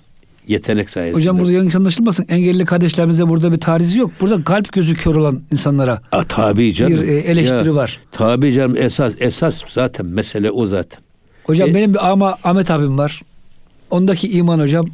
yetenek 0.47 0.89
sayesinde. 0.89 1.19
Hocam 1.19 1.39
burada 1.39 1.51
yanlış 1.51 1.75
anlaşılmasın. 1.75 2.25
Engelli 2.29 2.65
kardeşlerimize 2.65 3.29
burada 3.29 3.51
bir 3.51 3.59
tarizi 3.59 3.99
yok. 3.99 4.11
Burada 4.21 4.43
kalp 4.43 4.73
gözü 4.73 4.95
kör 4.95 5.15
olan 5.15 5.41
insanlara 5.51 6.01
A, 6.11 6.23
tabii 6.23 6.73
canım. 6.73 6.93
bir 6.93 7.07
e, 7.07 7.17
eleştiri 7.19 7.67
Ya, 7.69 7.75
var. 7.75 7.99
Tabii 8.11 8.53
canım 8.53 8.77
esas 8.77 9.13
esas 9.19 9.61
zaten 9.73 10.05
mesele 10.05 10.51
o 10.51 10.67
zaten. 10.67 10.99
Hocam 11.43 11.69
E- 11.69 11.73
benim 11.75 11.93
bir 11.93 12.09
ama 12.11 12.37
Ahmet 12.43 12.71
abim 12.71 12.97
var. 12.97 13.21
Ondaki 13.91 14.31
iman 14.31 14.59
hocam 14.59 14.85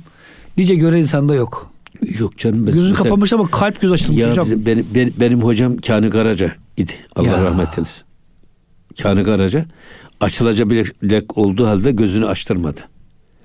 nice 0.58 0.76
gören 0.76 0.98
insanda 0.98 1.36
yok. 1.36 1.72
Yok 2.20 2.38
canım. 2.38 2.66
Gözü 2.66 2.82
mesela- 2.82 3.04
kapanmış 3.04 3.34
ama 3.34 3.48
kalp 3.52 3.82
göz 3.82 3.92
açılmış 3.92 4.18
Ya 4.18 4.30
hocam. 4.32 4.46
bizim, 4.46 4.66
benim, 4.66 4.88
benim, 4.96 5.14
benim 5.20 5.42
hocam 5.42 5.78
Kani 5.78 6.10
Karaca 6.10 6.52
idi. 6.78 6.94
Allah 7.16 7.28
Ya. 7.28 7.44
rahmet 7.44 7.78
eylesin. 7.78 8.04
Kani 9.02 9.24
Karaca 9.24 9.66
açılabilecek 10.20 11.38
olduğu 11.38 11.68
halde 11.68 11.92
gözünü 11.92 12.26
açtırmadı. 12.28 12.82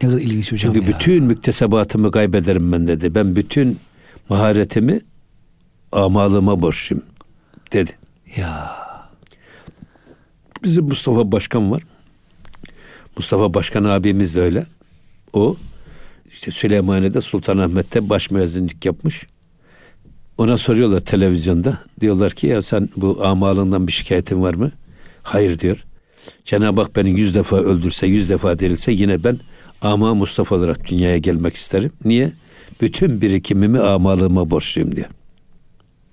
Ne 0.03 0.09
kadar 0.09 0.21
ilginç 0.21 0.53
hocam 0.53 0.75
Çünkü 0.75 0.91
ya. 0.91 0.99
bütün 0.99 1.25
müktesebatımı 1.25 2.11
kaybederim 2.11 2.73
ben 2.73 2.89
dedi. 2.89 3.15
Ben 3.15 3.37
bütün 3.37 3.79
maharetimi 4.29 5.01
amalığıma 5.93 6.63
borçluyum 6.63 7.05
dedi. 7.73 7.91
Ya. 8.37 8.71
Bizim 10.65 10.85
Mustafa 10.85 11.33
Başkan 11.33 11.71
var. 11.71 11.83
Mustafa 13.17 13.55
Başkan 13.55 13.85
abimiz 13.85 14.37
de 14.37 14.41
öyle. 14.41 14.67
O 15.33 15.57
işte 16.37 16.51
Süleymaniye'de 16.51 17.21
Sultanahmet'te 17.21 18.11
baş 18.11 18.31
müezzinlik 18.31 18.85
yapmış. 18.85 19.27
Ona 20.39 20.57
soruyorlar 20.57 21.01
televizyonda. 21.01 21.81
Diyorlar 22.01 22.33
ki 22.33 22.47
ya 22.47 22.63
sen 22.63 22.89
bu 22.97 23.27
amalından 23.27 23.87
bir 23.87 23.93
şikayetin 23.93 24.43
var 24.43 24.55
mı? 24.55 24.73
Hayır 25.23 25.59
diyor. 25.59 25.85
Cenab-ı 26.45 26.81
Hak 26.81 26.97
beni 26.97 27.21
yüz 27.21 27.35
defa 27.35 27.57
öldürse, 27.57 28.07
yüz 28.07 28.31
defa 28.31 28.59
dirilse 28.59 28.93
yine 28.93 29.25
ben 29.25 29.41
ama 29.81 30.15
Mustafa 30.15 30.55
olarak 30.55 30.89
dünyaya 30.91 31.19
gelmek 31.19 31.55
isterim. 31.55 31.93
Niye? 32.05 32.33
Bütün 32.81 33.21
birikimimi 33.21 33.81
amalığıma 33.81 34.51
borçluyum 34.51 34.97
diyor. 34.97 35.07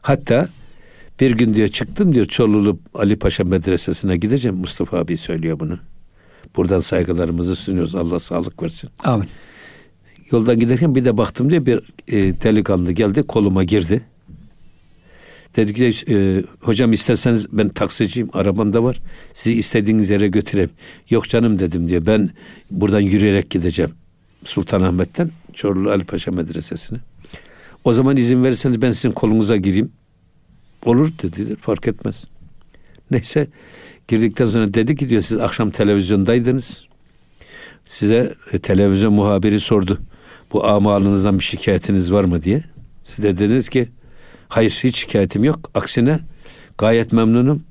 Hatta 0.02 0.50
bir 1.20 1.32
gün 1.32 1.54
diyor 1.54 1.68
çıktım 1.68 2.16
diyor 2.16 2.26
Çorlulu 2.26 2.80
Ali 2.94 3.20
Paşa 3.20 3.44
Medresesi'ne 3.44 4.18
gideceğim. 4.18 4.58
Mustafa 4.58 4.98
abi 4.98 5.18
söylüyor 5.18 5.60
bunu. 5.60 5.80
Buradan 6.56 6.80
saygılarımızı 6.80 7.56
sunuyoruz. 7.56 7.96
Allah 7.96 8.20
sağlık 8.20 8.64
versin. 8.64 8.90
Amin. 9.04 9.28
Yoldan 10.34 10.60
giderken 10.60 10.96
bir 10.96 11.06
de 11.06 11.18
baktım 11.18 11.50
diye 11.50 11.66
bir 11.66 11.80
e, 12.08 12.42
delikanlı 12.42 12.92
geldi 12.92 13.24
koluma 13.24 13.64
girdi. 13.64 14.02
Dedi 15.56 15.74
ki 15.74 16.14
e, 16.14 16.44
hocam 16.60 16.94
isterseniz 16.94 17.48
ben 17.52 17.70
taksiciyim 17.70 18.30
arabam 18.34 18.74
da 18.74 18.84
var. 18.84 19.02
Sizi 19.34 19.58
istediğiniz 19.58 20.10
yere 20.10 20.28
götüreyim. 20.28 20.70
Yok 21.10 21.30
canım 21.30 21.60
dedim 21.60 21.90
diyor. 21.90 22.06
Ben 22.06 22.30
buradan 22.72 23.00
yürüyerek 23.00 23.50
gideceğim. 23.50 23.92
Sultanahmet'ten 24.44 25.32
Çorlu 25.54 25.90
Ali 25.90 26.04
Paşa 26.04 26.32
Medresesi'ne. 26.32 26.98
O 27.84 27.94
zaman 27.94 28.18
izin 28.18 28.44
verirseniz 28.44 28.82
ben 28.82 28.92
sizin 28.92 29.12
kolunuza 29.12 29.58
gireyim. 29.58 29.92
Olur 30.86 31.12
dediler 31.24 31.56
fark 31.62 31.88
etmez. 31.88 32.26
Neyse 33.12 33.48
girdikten 34.08 34.46
sonra 34.46 34.74
dedi 34.74 34.96
ki 34.96 35.10
diyor 35.10 35.22
siz 35.22 35.38
akşam 35.38 35.70
televizyondaydınız. 35.70 36.86
Size 37.86 38.34
e, 38.52 38.60
televizyon 38.60 39.14
muhabiri 39.14 39.60
sordu. 39.60 40.00
Bu 40.54 40.66
amalınızdan 40.66 41.40
bir 41.40 41.44
şikayetiniz 41.44 42.12
var 42.12 42.24
mı 42.24 42.44
diye. 42.44 42.64
Siz 43.04 43.24
de 43.24 43.38
dediniz 43.38 43.70
ki 43.70 43.88
hayır 44.50 44.80
hiç 44.84 44.98
şikayetim 44.98 45.44
yok. 45.44 45.72
Aksine 45.76 46.20
gayet 46.78 47.14
memnunum. 47.14 47.64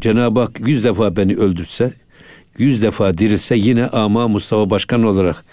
Cenab-ı 0.00 0.40
Hak 0.40 0.60
yüz 0.68 0.84
defa 0.84 1.16
beni 1.16 1.36
öldürse, 1.36 1.94
yüz 2.58 2.82
defa 2.82 3.18
dirilse 3.18 3.56
yine 3.56 3.86
ama 3.86 4.28
Mustafa 4.28 4.70
Başkan 4.70 5.02
olarak 5.02 5.44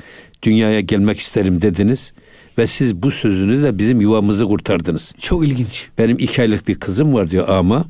dünyaya 0.44 0.80
gelmek 0.80 1.20
isterim 1.20 1.62
dediniz. 1.62 2.14
Ve 2.58 2.68
siz 2.68 3.04
bu 3.04 3.12
sözünüzle 3.12 3.78
bizim 3.78 4.02
yuvamızı 4.02 4.46
kurtardınız. 4.46 5.16
Çok 5.20 5.48
ilginç. 5.48 5.90
Benim 5.98 6.20
iki 6.20 6.42
aylık 6.42 6.68
bir 6.68 6.76
kızım 6.76 7.14
var 7.14 7.32
diyor 7.32 7.48
ama 7.50 7.86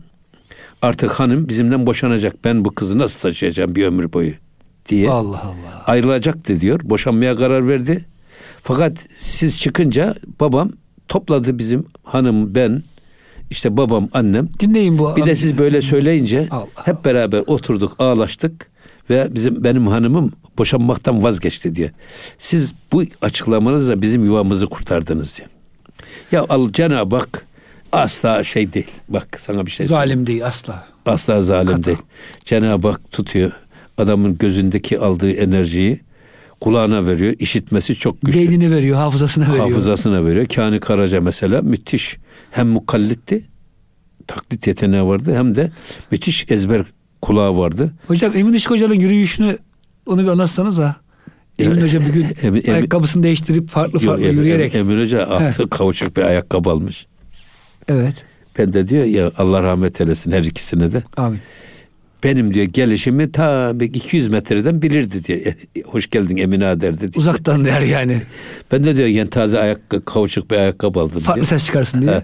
artık 0.82 1.12
hanım 1.12 1.50
bizimden 1.50 1.86
boşanacak. 1.86 2.36
Ben 2.44 2.66
bu 2.66 2.72
kızı 2.72 2.98
nasıl 2.98 3.20
taşıyacağım 3.20 3.76
bir 3.76 3.86
ömür 3.86 4.14
boyu 4.14 4.32
diye 4.90 5.10
Allah 5.10 5.42
Allah. 5.42 5.84
ayrılacaktı 5.88 6.62
diyor. 6.62 6.80
Boşanmaya 6.84 7.36
karar 7.36 7.68
verdi. 7.68 8.06
Fakat 8.64 9.08
siz 9.10 9.60
çıkınca 9.60 10.16
babam 10.40 10.72
topladı 11.08 11.60
bizim 11.60 11.86
hanım 12.04 12.56
ben 12.56 12.84
işte 13.50 13.78
babam 13.78 14.10
annem. 14.14 14.50
Dinleyin 14.60 14.98
bu. 14.98 15.16
Bir 15.16 15.26
de 15.26 15.36
siz 15.36 15.58
böyle 15.58 15.82
söyleyince 15.82 16.48
Allah. 16.52 16.68
hep 16.86 17.06
beraber 17.06 17.44
oturduk 17.48 17.96
ağlaştık 18.00 18.68
ve 19.10 19.28
bizim 19.32 19.64
benim 19.64 19.88
hanımım 19.88 20.32
boşanmaktan 20.58 21.24
vazgeçti 21.24 21.76
diye. 21.76 21.92
Siz 22.38 22.74
bu 22.92 23.04
açıklamanızla 23.22 24.02
bizim 24.02 24.26
yuvamızı 24.26 24.68
kurtardınız 24.68 25.38
diye. 25.38 25.48
Ya 26.32 26.46
al 26.50 26.72
Cenab-ı 26.72 27.16
Hak 27.16 27.46
asla 27.92 28.44
şey 28.44 28.74
değil. 28.74 28.92
Bak 29.10 29.40
sana 29.40 29.66
bir 29.66 29.72
şey 29.72 29.88
söyleyeyim. 29.88 30.08
Zalim 30.10 30.28
değil 30.28 30.46
asla. 30.46 30.88
Asla 31.06 31.42
zalim 31.42 31.68
Kata. 31.68 31.84
değil. 31.84 31.98
Cenab-ı 32.46 32.88
Hak 32.88 33.12
tutuyor. 33.12 33.52
Adamın 33.98 34.38
gözündeki 34.38 35.00
aldığı 35.00 35.32
enerjiyi 35.32 36.00
kulağına 36.64 37.08
veriyor. 37.08 37.34
İşitmesi 37.40 37.96
çok 37.96 38.22
güçlü. 38.22 38.40
Beynini 38.40 38.72
veriyor, 38.72 38.98
hafızasına 38.98 39.48
veriyor. 39.50 39.68
Hafızasına 39.70 40.26
veriyor. 40.26 40.46
Kani 40.46 40.80
Karaca 40.80 41.22
mesela 41.22 41.62
müthiş. 41.62 42.18
Hem 42.52 42.68
mukallitti, 42.68 43.46
taklit 44.28 44.68
yeteneği 44.68 45.04
vardı 45.04 45.36
hem 45.36 45.56
de 45.56 45.72
müthiş 46.12 46.46
ezber 46.52 46.86
kulağı 47.22 47.58
vardı. 47.58 47.94
Hocam 48.08 48.32
Emin 48.36 48.54
Işık 48.54 48.72
Hoca'nın 48.72 48.94
yürüyüşünü 48.94 49.58
onu 50.06 50.24
bir 50.24 50.28
anlatsanız 50.28 50.78
ha. 50.78 50.96
Emin 51.60 51.82
Hoca 51.82 52.00
bir 52.00 52.06
gün 52.14 52.24
Emin- 52.42 52.62
Emin- 52.62 52.72
ayakkabısını 52.72 53.24
değiştirip 53.24 53.70
farklı 53.70 53.94
Yok, 53.94 54.04
farklı 54.04 54.26
Em- 54.26 54.36
yürüyerek. 54.36 54.76
Em- 54.76 54.92
Emir 54.92 55.02
Hoca 55.02 55.26
altı 55.28 55.70
kavuçuk 55.70 56.18
bir 56.18 56.22
ayakkabı 56.22 56.70
almış. 56.70 57.06
evet. 57.88 58.26
Ben 58.58 58.74
de 58.74 58.88
diyor 58.88 59.04
ya 59.04 59.32
Allah 59.38 59.64
rahmet 59.64 60.02
eylesin 60.02 60.32
her 60.32 60.44
ikisine 60.44 60.94
de. 60.94 61.04
Amin. 61.18 61.40
Benim 62.24 62.54
diyor 62.54 62.66
gelişimi 62.66 63.32
ta 63.32 63.72
bir 63.80 63.94
200 63.94 64.28
metreden 64.28 64.82
bilirdi 64.82 65.24
diyor. 65.24 65.40
E, 65.40 65.56
Hoş 65.86 66.10
geldin 66.10 66.38
Emine 66.38 66.80
derdi 66.82 67.00
diyor. 67.00 67.12
Uzaktan 67.16 67.66
der 67.66 67.82
yani. 67.96 68.22
Ben 68.72 68.84
de 68.84 68.96
diyor 68.98 69.08
yani 69.08 69.30
taze 69.30 69.60
ayakkabı, 69.60 70.06
kavuçuk 70.06 70.52
bir 70.52 70.56
ayakkabı 70.56 71.00
aldım 71.00 71.20
Farklı 71.20 71.36
diyor. 71.36 71.46
ses 71.48 71.66
çıkarsın 71.66 72.02
diye. 72.02 72.24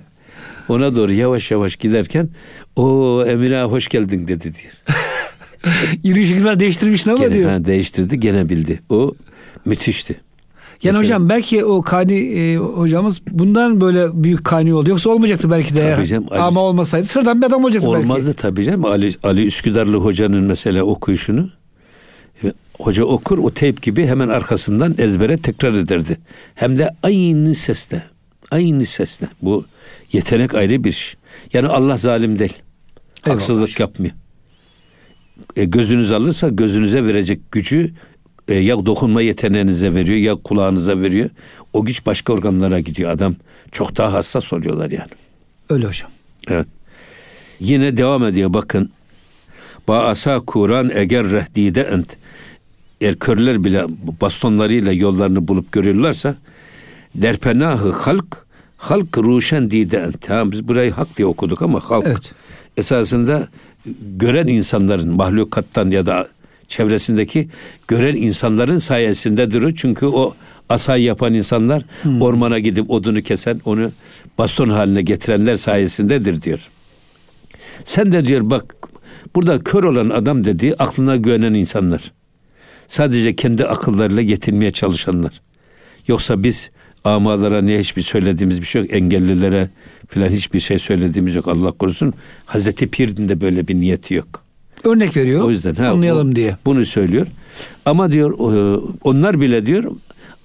Ona 0.70 0.96
doğru 0.96 1.14
yavaş 1.14 1.52
yavaş 1.52 1.76
giderken 1.76 2.30
o 2.76 3.24
Emine 3.28 3.62
hoş 3.64 3.88
geldin 3.88 4.28
dedi 4.28 4.44
diyor. 4.44 4.74
Yürüyüşü 6.04 6.38
biraz 6.38 6.60
değiştirmişsin 6.60 7.10
ama 7.12 7.20
Gene, 7.24 7.34
diyor. 7.34 7.52
ha, 7.52 7.66
değiştirdi 7.66 8.20
gene 8.20 8.50
bildi. 8.50 8.80
O 8.90 9.14
müthişti. 9.66 10.16
Yani 10.84 10.94
Mesela- 10.98 11.04
hocam 11.04 11.30
belki 11.30 11.66
o 11.66 11.82
kani 11.82 12.14
e, 12.14 12.58
hocamız 12.58 13.22
bundan 13.32 13.82
böyle 13.82 14.24
büyük 14.24 14.46
kani 14.46 14.74
oldu. 14.74 14.90
Yoksa 14.90 15.10
olmayacaktı 15.10 15.52
belki 15.52 15.76
de 15.76 15.96
Tabii 15.96 16.08
canım, 16.08 16.26
Ali- 16.32 16.40
Ama 16.42 16.62
olmasaydı 16.62 17.06
sıradan 17.06 17.42
bir 17.42 17.48
adam 17.48 17.64
olacaktı 17.64 17.90
belki. 17.94 18.00
Olmazdı 18.06 18.34
tabii 18.34 18.64
canım. 18.64 18.86
Ali, 18.86 19.16
Ali 19.24 19.46
Üsküdarlı 19.46 19.98
hocanın 19.98 20.44
mesela 20.44 20.84
okuyuşunu 20.84 21.50
e, 22.44 22.54
hoca 22.80 23.06
okur 23.06 23.38
o 23.38 23.52
teyp 23.52 23.82
gibi 23.82 24.06
hemen 24.06 24.28
arkasından 24.30 24.96
ezbere 24.98 25.38
tekrar 25.38 25.74
ederdi. 25.74 26.18
Hem 26.56 26.78
de 26.78 26.90
aynı 27.04 27.56
sesle. 27.56 28.04
Aynı 28.52 28.86
sesle. 28.86 29.28
Bu 29.42 29.66
yetenek 30.12 30.56
ayrı 30.56 30.84
bir 30.84 30.92
şey. 30.92 31.20
Yani 31.54 31.68
Allah 31.68 31.98
zalim 31.98 32.40
değil. 32.40 32.54
Eyvallah. 33.26 33.36
Haksızlık 33.40 33.80
yapmıyor. 33.80 34.14
E, 35.56 35.66
gözünüz 35.66 36.12
alırsa 36.12 36.50
gözünüze 36.50 37.06
verecek 37.06 37.52
gücü 37.52 37.92
e, 38.50 38.56
ya 38.56 38.86
dokunma 38.86 39.22
yeteneğinize 39.22 39.96
veriyor 39.96 40.18
ya 40.18 40.36
kulağınıza 40.36 41.02
veriyor. 41.02 41.30
O 41.74 41.86
güç 41.86 42.06
başka 42.06 42.34
organlara 42.34 42.80
gidiyor. 42.80 43.12
Adam 43.12 43.36
çok 43.72 43.98
daha 43.98 44.14
hassas 44.14 44.54
oluyorlar 44.54 44.92
yani. 44.92 45.10
Öyle 45.70 45.88
hocam. 45.88 46.10
Evet. 46.48 46.68
Yine 47.60 47.98
devam 47.98 48.24
ediyor 48.24 48.54
bakın. 48.54 48.92
Ba 49.88 50.00
asa 50.00 50.40
Kur'an 50.40 50.92
eğer 50.94 51.30
rehdide 51.32 51.82
ent. 51.82 52.18
Eğer 53.02 53.16
körler 53.20 53.64
bile 53.64 53.86
bastonlarıyla 54.22 54.92
yollarını 54.94 55.48
bulup 55.48 55.72
görüyorlarsa 55.72 56.36
derpenahı 57.16 57.92
halk 57.92 58.46
halk 58.78 59.18
ruşen 59.18 59.70
dide 59.72 59.98
ent. 59.98 60.22
Tamam 60.22 60.52
biz 60.52 60.68
burayı 60.68 60.92
hak 60.92 61.18
diye 61.18 61.26
okuduk 61.26 61.62
ama 61.62 61.80
halk 61.80 62.06
Evet. 62.08 62.32
esasında 62.78 63.48
gören 64.18 64.48
insanların 64.48 65.14
mahlukattan 65.14 65.92
ya 65.92 66.06
da 66.06 66.28
çevresindeki 66.70 67.48
gören 67.88 68.16
insanların 68.16 68.78
sayesindedir 68.78 69.64
o. 69.64 69.72
Çünkü 69.72 70.06
o 70.06 70.36
asayı 70.70 71.04
yapan 71.04 71.34
insanlar 71.34 71.84
ormana 72.20 72.60
gidip 72.60 72.92
odunu 72.92 73.22
kesen 73.22 73.62
onu 73.66 73.92
baston 74.38 74.70
haline 74.70 75.02
getirenler 75.02 75.56
sayesindedir 75.56 76.42
diyor. 76.42 76.60
Sen 77.84 78.12
de 78.12 78.28
diyor 78.28 78.50
bak 78.50 78.76
burada 79.36 79.64
kör 79.64 79.84
olan 79.84 80.10
adam 80.10 80.46
dediği 80.46 80.76
aklına 80.76 81.16
güvenen 81.16 81.54
insanlar. 81.54 82.12
Sadece 82.88 83.36
kendi 83.36 83.66
akıllarıyla 83.66 84.22
yetinmeye 84.22 84.72
çalışanlar. 84.72 85.42
Yoksa 86.08 86.44
biz 86.44 86.72
amalara 87.04 87.62
ne 87.62 87.80
hiçbir 87.80 88.02
söylediğimiz 88.02 88.62
bir 88.62 88.66
şey 88.66 88.82
yok. 88.82 88.94
Engellilere 88.94 89.70
filan 90.08 90.30
hiçbir 90.30 90.60
şey 90.60 90.80
söylediğimiz 90.80 91.36
yok 91.36 91.48
Allah 91.48 91.72
korusun. 91.72 92.14
Hazreti 92.46 92.88
Pir'in 92.88 93.30
de 93.30 93.42
böyle 93.42 93.68
bir 93.68 93.76
niyeti 93.76 94.14
yok. 94.14 94.49
Örnek 94.84 95.18
veriyor. 95.18 95.44
O 95.44 95.50
yüzden 95.50 95.76
ha, 95.76 95.88
anlayalım 95.88 96.32
bu- 96.32 96.36
diye. 96.36 96.58
Bunu 96.66 96.86
söylüyor. 96.86 97.28
Ama 97.86 98.12
diyor 98.12 98.34
onlar 99.04 99.42
bile 99.42 99.66
diyor 99.66 99.92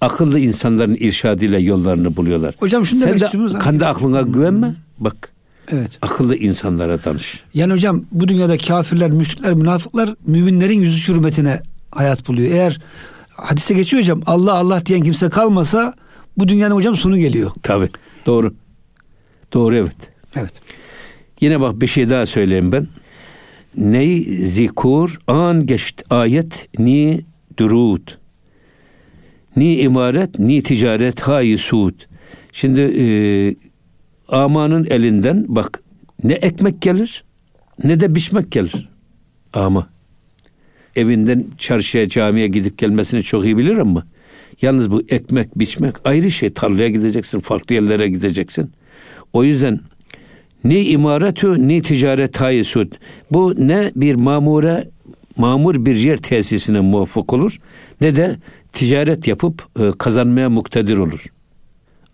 akıllı 0.01 0.39
insanların 0.41 0.97
irşadıyla 1.01 1.59
yollarını 1.59 2.17
buluyorlar. 2.17 2.55
Hocam 2.61 2.87
şunu 2.87 3.01
Sen 3.01 3.21
de 3.21 3.59
kendi 3.65 3.87
aklına 3.87 4.23
güvenme. 4.23 4.75
Bak 4.99 5.33
Evet. 5.69 5.99
akıllı 6.03 6.37
insanlara 6.37 7.05
danış. 7.05 7.43
Yani 7.55 7.73
hocam 7.73 8.05
bu 8.13 8.29
dünyada 8.29 8.59
kafirler, 8.59 9.11
müşrikler, 9.11 9.55
münafıklar 9.55 10.15
müminlerin 10.27 10.81
yüzü 10.81 11.13
hürmetine 11.13 11.63
hayat 11.91 12.29
buluyor. 12.29 12.51
Eğer 12.51 12.81
hadise 13.29 13.75
geçiyor 13.75 14.03
hocam 14.03 14.21
Allah 14.27 14.53
Allah 14.55 14.87
diyen 14.87 15.03
kimse 15.03 15.29
kalmasa 15.31 15.95
bu 16.39 16.49
dünyanın 16.49 16.75
hocam 16.75 16.97
sonu 16.97 17.19
geliyor. 17.19 17.51
Tabi 17.63 17.89
doğru. 18.27 18.55
Doğru 19.53 19.77
evet. 19.77 19.97
Evet. 20.37 20.53
Yine 21.41 21.61
bak 21.61 21.81
bir 21.81 21.87
şey 21.87 22.11
daha 22.11 22.27
söyleyeyim 22.27 22.73
ben. 22.73 22.87
Ney 23.77 24.23
zikur 24.25 25.19
an 25.27 25.67
geçt 25.67 26.03
ayet 26.11 26.69
ni 26.79 27.21
durud. 27.59 28.09
Ni 29.57 29.75
imaret 29.75 30.39
ni 30.39 30.63
ticaret 30.63 31.21
hayi 31.21 31.59
suud. 31.59 31.95
Şimdi 32.53 32.81
e, 32.81 33.07
amanın 34.29 34.87
elinden 34.91 35.45
bak 35.49 35.83
ne 36.25 36.33
ekmek 36.33 36.83
gelir 36.83 37.25
ne 37.85 38.01
de 38.01 38.15
biçmek 38.15 38.53
gelir. 38.53 38.89
Ama 39.53 39.89
evinden 40.97 41.45
çarşıya 41.59 42.09
camiye 42.09 42.49
gidip 42.49 42.79
gelmesini 42.79 43.23
çok 43.23 43.45
iyi 43.45 43.57
bilir 43.59 43.77
ama 43.77 44.07
yalnız 44.63 44.91
bu 44.91 45.03
ekmek 45.09 45.59
biçmek 45.59 45.95
ayrı 46.05 46.31
şey. 46.31 46.53
Tarlaya 46.53 46.89
gideceksin, 46.89 47.41
farklı 47.41 47.75
yerlere 47.75 48.09
gideceksin. 48.09 48.73
O 49.33 49.45
yüzden 49.45 49.81
ne 50.65 50.81
imaretü 50.81 51.69
ne 51.69 51.83
ticaret 51.83 52.41
hayisud. 52.41 52.93
Bu 53.31 53.55
ne 53.59 53.93
bir 53.97 54.15
mamure 54.15 54.85
mamur 55.37 55.87
bir 55.87 55.97
yer 55.97 56.17
tesisine 56.17 56.81
muvaffak 56.81 57.33
olur 57.33 57.61
ne 58.01 58.17
de 58.17 58.37
ticaret 58.73 59.29
yapıp 59.29 59.67
e, 59.81 59.91
kazanmaya 59.99 60.51
muktedir 60.51 60.97
olur. 60.97 61.27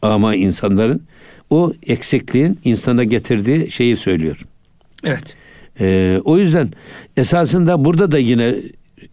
Ama 0.03 0.35
insanların 0.35 1.03
o 1.51 1.73
eksikliğin 1.87 2.59
insana 2.65 3.05
getirdiği 3.05 3.71
şeyi 3.71 3.97
söylüyor. 3.97 4.47
Evet. 5.05 5.37
Ee, 5.81 6.21
o 6.25 6.39
yüzden 6.39 6.71
esasında 7.17 7.85
burada 7.85 8.11
da 8.11 8.19
yine 8.19 8.55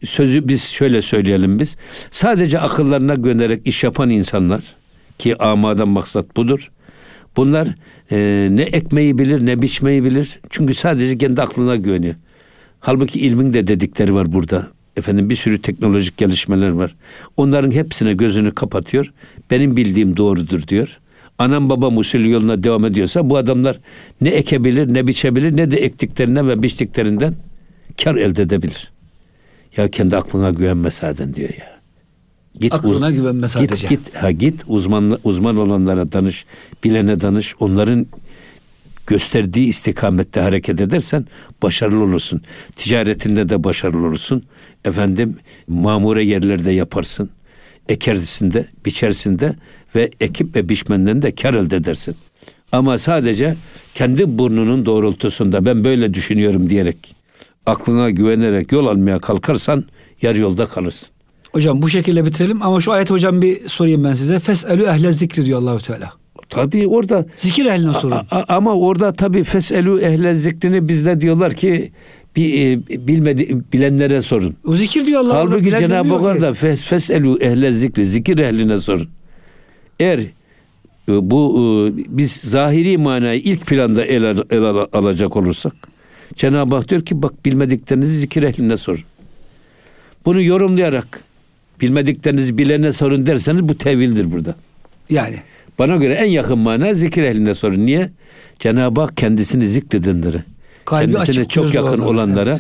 sözü 0.06 0.48
biz 0.48 0.64
şöyle 0.64 1.02
söyleyelim 1.02 1.60
biz. 1.60 1.78
Sadece 2.12 2.60
akıllarına 2.60 3.16
güvenerek 3.16 3.68
iş 3.68 3.84
yapan 3.84 4.10
insanlar 4.10 4.76
ki 5.18 5.44
amadan 5.44 5.88
maksat 5.88 6.38
budur. 6.38 6.72
Bunlar 7.38 7.68
e, 8.12 8.48
ne 8.52 8.62
ekmeği 8.62 9.18
bilir 9.18 9.46
ne 9.46 9.62
biçmeyi 9.62 10.04
bilir. 10.04 10.40
Çünkü 10.50 10.74
sadece 10.74 11.18
kendi 11.18 11.42
aklına 11.42 11.76
güveniyor. 11.76 12.16
Halbuki 12.80 13.20
ilmin 13.20 13.54
de 13.54 13.68
dedikleri 13.68 14.16
var 14.16 14.34
burada. 14.34 14.68
Efendim 14.98 15.30
bir 15.30 15.36
sürü 15.36 15.62
teknolojik 15.62 16.18
gelişmeler 16.18 16.70
var. 16.70 16.96
Onların 17.38 17.72
hepsine 17.72 18.14
gözünü 18.14 18.56
kapatıyor. 18.56 19.14
Benim 19.52 19.78
bildiğim 19.78 20.18
doğrudur 20.18 20.68
diyor. 20.68 21.00
Anam 21.40 21.70
babam 21.70 21.98
usulü 21.98 22.30
yoluna 22.30 22.64
devam 22.64 22.86
ediyorsa 22.86 23.30
bu 23.30 23.38
adamlar 23.38 23.80
ne 24.22 24.30
ekebilir 24.30 24.94
ne 24.94 25.08
biçebilir 25.08 25.58
ne 25.58 25.72
de 25.72 25.78
ektiklerinden 25.78 26.48
ve 26.48 26.64
biçtiklerinden 26.64 27.36
kar 28.04 28.16
elde 28.16 28.42
edebilir. 28.42 28.92
Ya 29.78 29.88
kendi 29.88 30.18
aklına 30.18 30.50
güvenme 30.50 30.90
zaten 30.90 31.34
diyor 31.34 31.50
ya. 31.50 31.77
Git 32.60 32.74
Aklına 32.74 33.12
güvenme 33.12 33.48
sadece. 33.48 33.88
Git 33.88 33.90
git 33.90 34.16
ha 34.16 34.32
git 34.32 34.64
uzman 34.68 35.20
uzman 35.24 35.58
olanlara 35.58 36.12
danış, 36.12 36.46
bilene 36.84 37.22
danış. 37.22 37.56
Onların 37.60 38.08
gösterdiği 39.08 39.68
istikamette 39.68 40.40
hareket 40.40 40.82
edersen 40.82 41.26
başarılı 41.64 42.04
olursun. 42.04 42.42
Ticaretinde 42.76 43.50
de 43.50 43.64
başarılı 43.64 44.08
olursun. 44.08 44.44
Efendim 44.86 45.38
mamure 45.68 46.26
yerlerde 46.26 46.72
yaparsın. 46.72 47.30
Ekersinde, 47.90 48.66
biçersinde 48.86 49.56
ve 49.96 50.12
ekip 50.22 50.56
ve 50.56 50.70
biçmenden 50.70 51.22
de 51.22 51.36
kar 51.36 51.54
elde 51.54 51.76
edersin. 51.76 52.16
Ama 52.72 52.98
sadece 52.98 53.56
kendi 53.94 54.38
burnunun 54.38 54.86
doğrultusunda 54.86 55.66
ben 55.66 55.84
böyle 55.84 56.14
düşünüyorum 56.14 56.70
diyerek 56.70 57.16
aklına 57.66 58.10
güvenerek 58.10 58.72
yol 58.72 58.88
almaya 58.88 59.20
kalkarsan 59.20 59.84
yarı 60.22 60.40
yolda 60.40 60.66
kalırsın. 60.66 61.10
Hocam 61.58 61.82
bu 61.82 61.90
şekilde 61.90 62.26
bitirelim 62.26 62.62
ama 62.62 62.82
şu 62.82 62.92
ayet 62.92 63.12
hocam 63.12 63.42
bir 63.42 63.68
sorayım 63.70 64.04
ben 64.04 64.14
size. 64.14 64.40
Fes'elü 64.40 64.84
ehle 64.84 65.14
zikri 65.14 65.46
diyor 65.46 65.60
Allahu 65.60 65.80
Teala. 65.80 66.12
Tabii 66.50 66.88
orada 66.88 67.26
Zikir 67.36 67.66
ehline 67.66 67.94
sorun. 67.94 68.12
A- 68.16 68.26
a- 68.32 68.46
ama 68.48 68.74
orada 68.74 69.14
tabii 69.14 69.44
feselu 69.44 70.02
ehle 70.02 70.34
zikrini 70.34 70.88
bizde 70.88 71.22
diyorlar 71.22 71.54
ki 71.54 71.92
bir 72.36 72.66
e, 72.66 72.80
bilmedi 73.08 73.58
bilenlere 73.74 74.22
sorun. 74.22 74.56
O 74.68 74.76
zikir 74.76 75.06
diyor 75.06 75.22
Allah. 75.22 75.34
Halbuki 75.36 75.70
Cenab-ı 75.70 76.16
Hak 76.28 76.42
da 76.42 76.54
fes, 76.54 76.84
feselu 76.84 77.38
ehle 77.42 77.72
zikri 77.72 78.06
zikir 78.06 78.40
ehline 78.40 78.78
sorun. 78.78 79.10
Eğer 80.00 80.20
e, 80.20 80.26
bu 81.08 81.56
e, 81.60 81.94
biz 82.18 82.32
zahiri 82.32 82.98
manayı 82.98 83.40
ilk 83.42 83.66
planda 83.66 84.06
el, 84.06 84.24
el 84.50 84.64
al- 84.64 84.88
alacak 84.94 85.36
olursak 85.38 85.74
Cenab-ı 86.36 86.76
Hak 86.76 86.90
diyor 86.90 87.02
ki 87.02 87.22
bak 87.22 87.46
bilmediklerinizi 87.46 88.20
zikir 88.20 88.44
ehline 88.44 88.78
sorun. 88.78 89.04
Bunu 90.26 90.42
yorumlayarak 90.42 91.27
bilmediklerinizi 91.82 92.58
bilene 92.58 92.92
sorun 92.92 93.26
derseniz 93.26 93.70
bu 93.70 93.78
tevildir 93.78 94.32
burada. 94.32 94.56
Yani. 95.10 95.36
Bana 95.80 95.96
göre 95.96 96.14
en 96.14 96.26
yakın 96.26 96.58
mana 96.60 96.94
zikir 96.94 97.24
ehline 97.24 97.54
sorun. 97.54 97.86
Niye? 97.86 98.10
Cenab-ı 98.60 99.02
Hak 99.02 99.18
kendisini 99.18 99.68
zikredenlere, 99.68 100.44
Kalbi 100.86 101.14
kendisine 101.14 101.46
çok 101.46 101.74
yakın 101.74 101.88
olanlara, 101.88 102.10
olanlara 102.10 102.60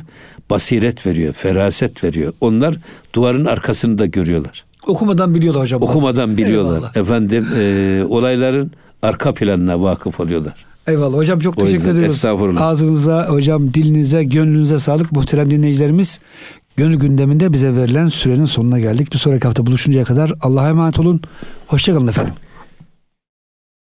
basiret 0.49 1.05
veriyor, 1.05 1.33
feraset 1.33 2.03
veriyor. 2.03 2.33
Onlar 2.41 2.75
duvarın 3.15 3.45
arkasını 3.45 3.97
da 3.97 4.05
görüyorlar. 4.05 4.65
Okumadan 4.87 5.35
biliyorlar 5.35 5.63
hocam. 5.63 5.81
Okumadan 5.81 6.37
biliyorlar. 6.37 6.77
Eyvallah. 6.77 6.97
Efendim 6.97 7.47
e, 7.57 8.03
olayların 8.09 8.71
arka 9.01 9.33
planına 9.33 9.81
vakıf 9.81 10.19
oluyorlar. 10.19 10.65
Eyvallah 10.87 11.17
hocam 11.17 11.39
çok 11.39 11.53
O 11.53 11.59
teşekkür 11.59 11.73
yüzden 11.77 11.91
ediyoruz. 11.91 12.13
estağfurullah. 12.15 12.61
Ağzınıza 12.61 13.27
hocam 13.29 13.73
dilinize 13.73 14.23
gönlünüze 14.23 14.77
sağlık 14.77 15.11
muhterem 15.11 15.51
dinleyicilerimiz. 15.51 16.19
Gönül 16.77 16.95
gündeminde 16.99 17.53
bize 17.53 17.75
verilen 17.75 18.07
sürenin 18.07 18.45
sonuna 18.45 18.79
geldik. 18.79 19.13
Bir 19.13 19.17
sonraki 19.17 19.43
hafta 19.43 19.65
buluşuncaya 19.65 20.05
kadar 20.05 20.33
Allah'a 20.41 20.69
emanet 20.69 20.99
olun. 20.99 21.21
Hoşçakalın 21.67 22.07
efendim. 22.07 22.33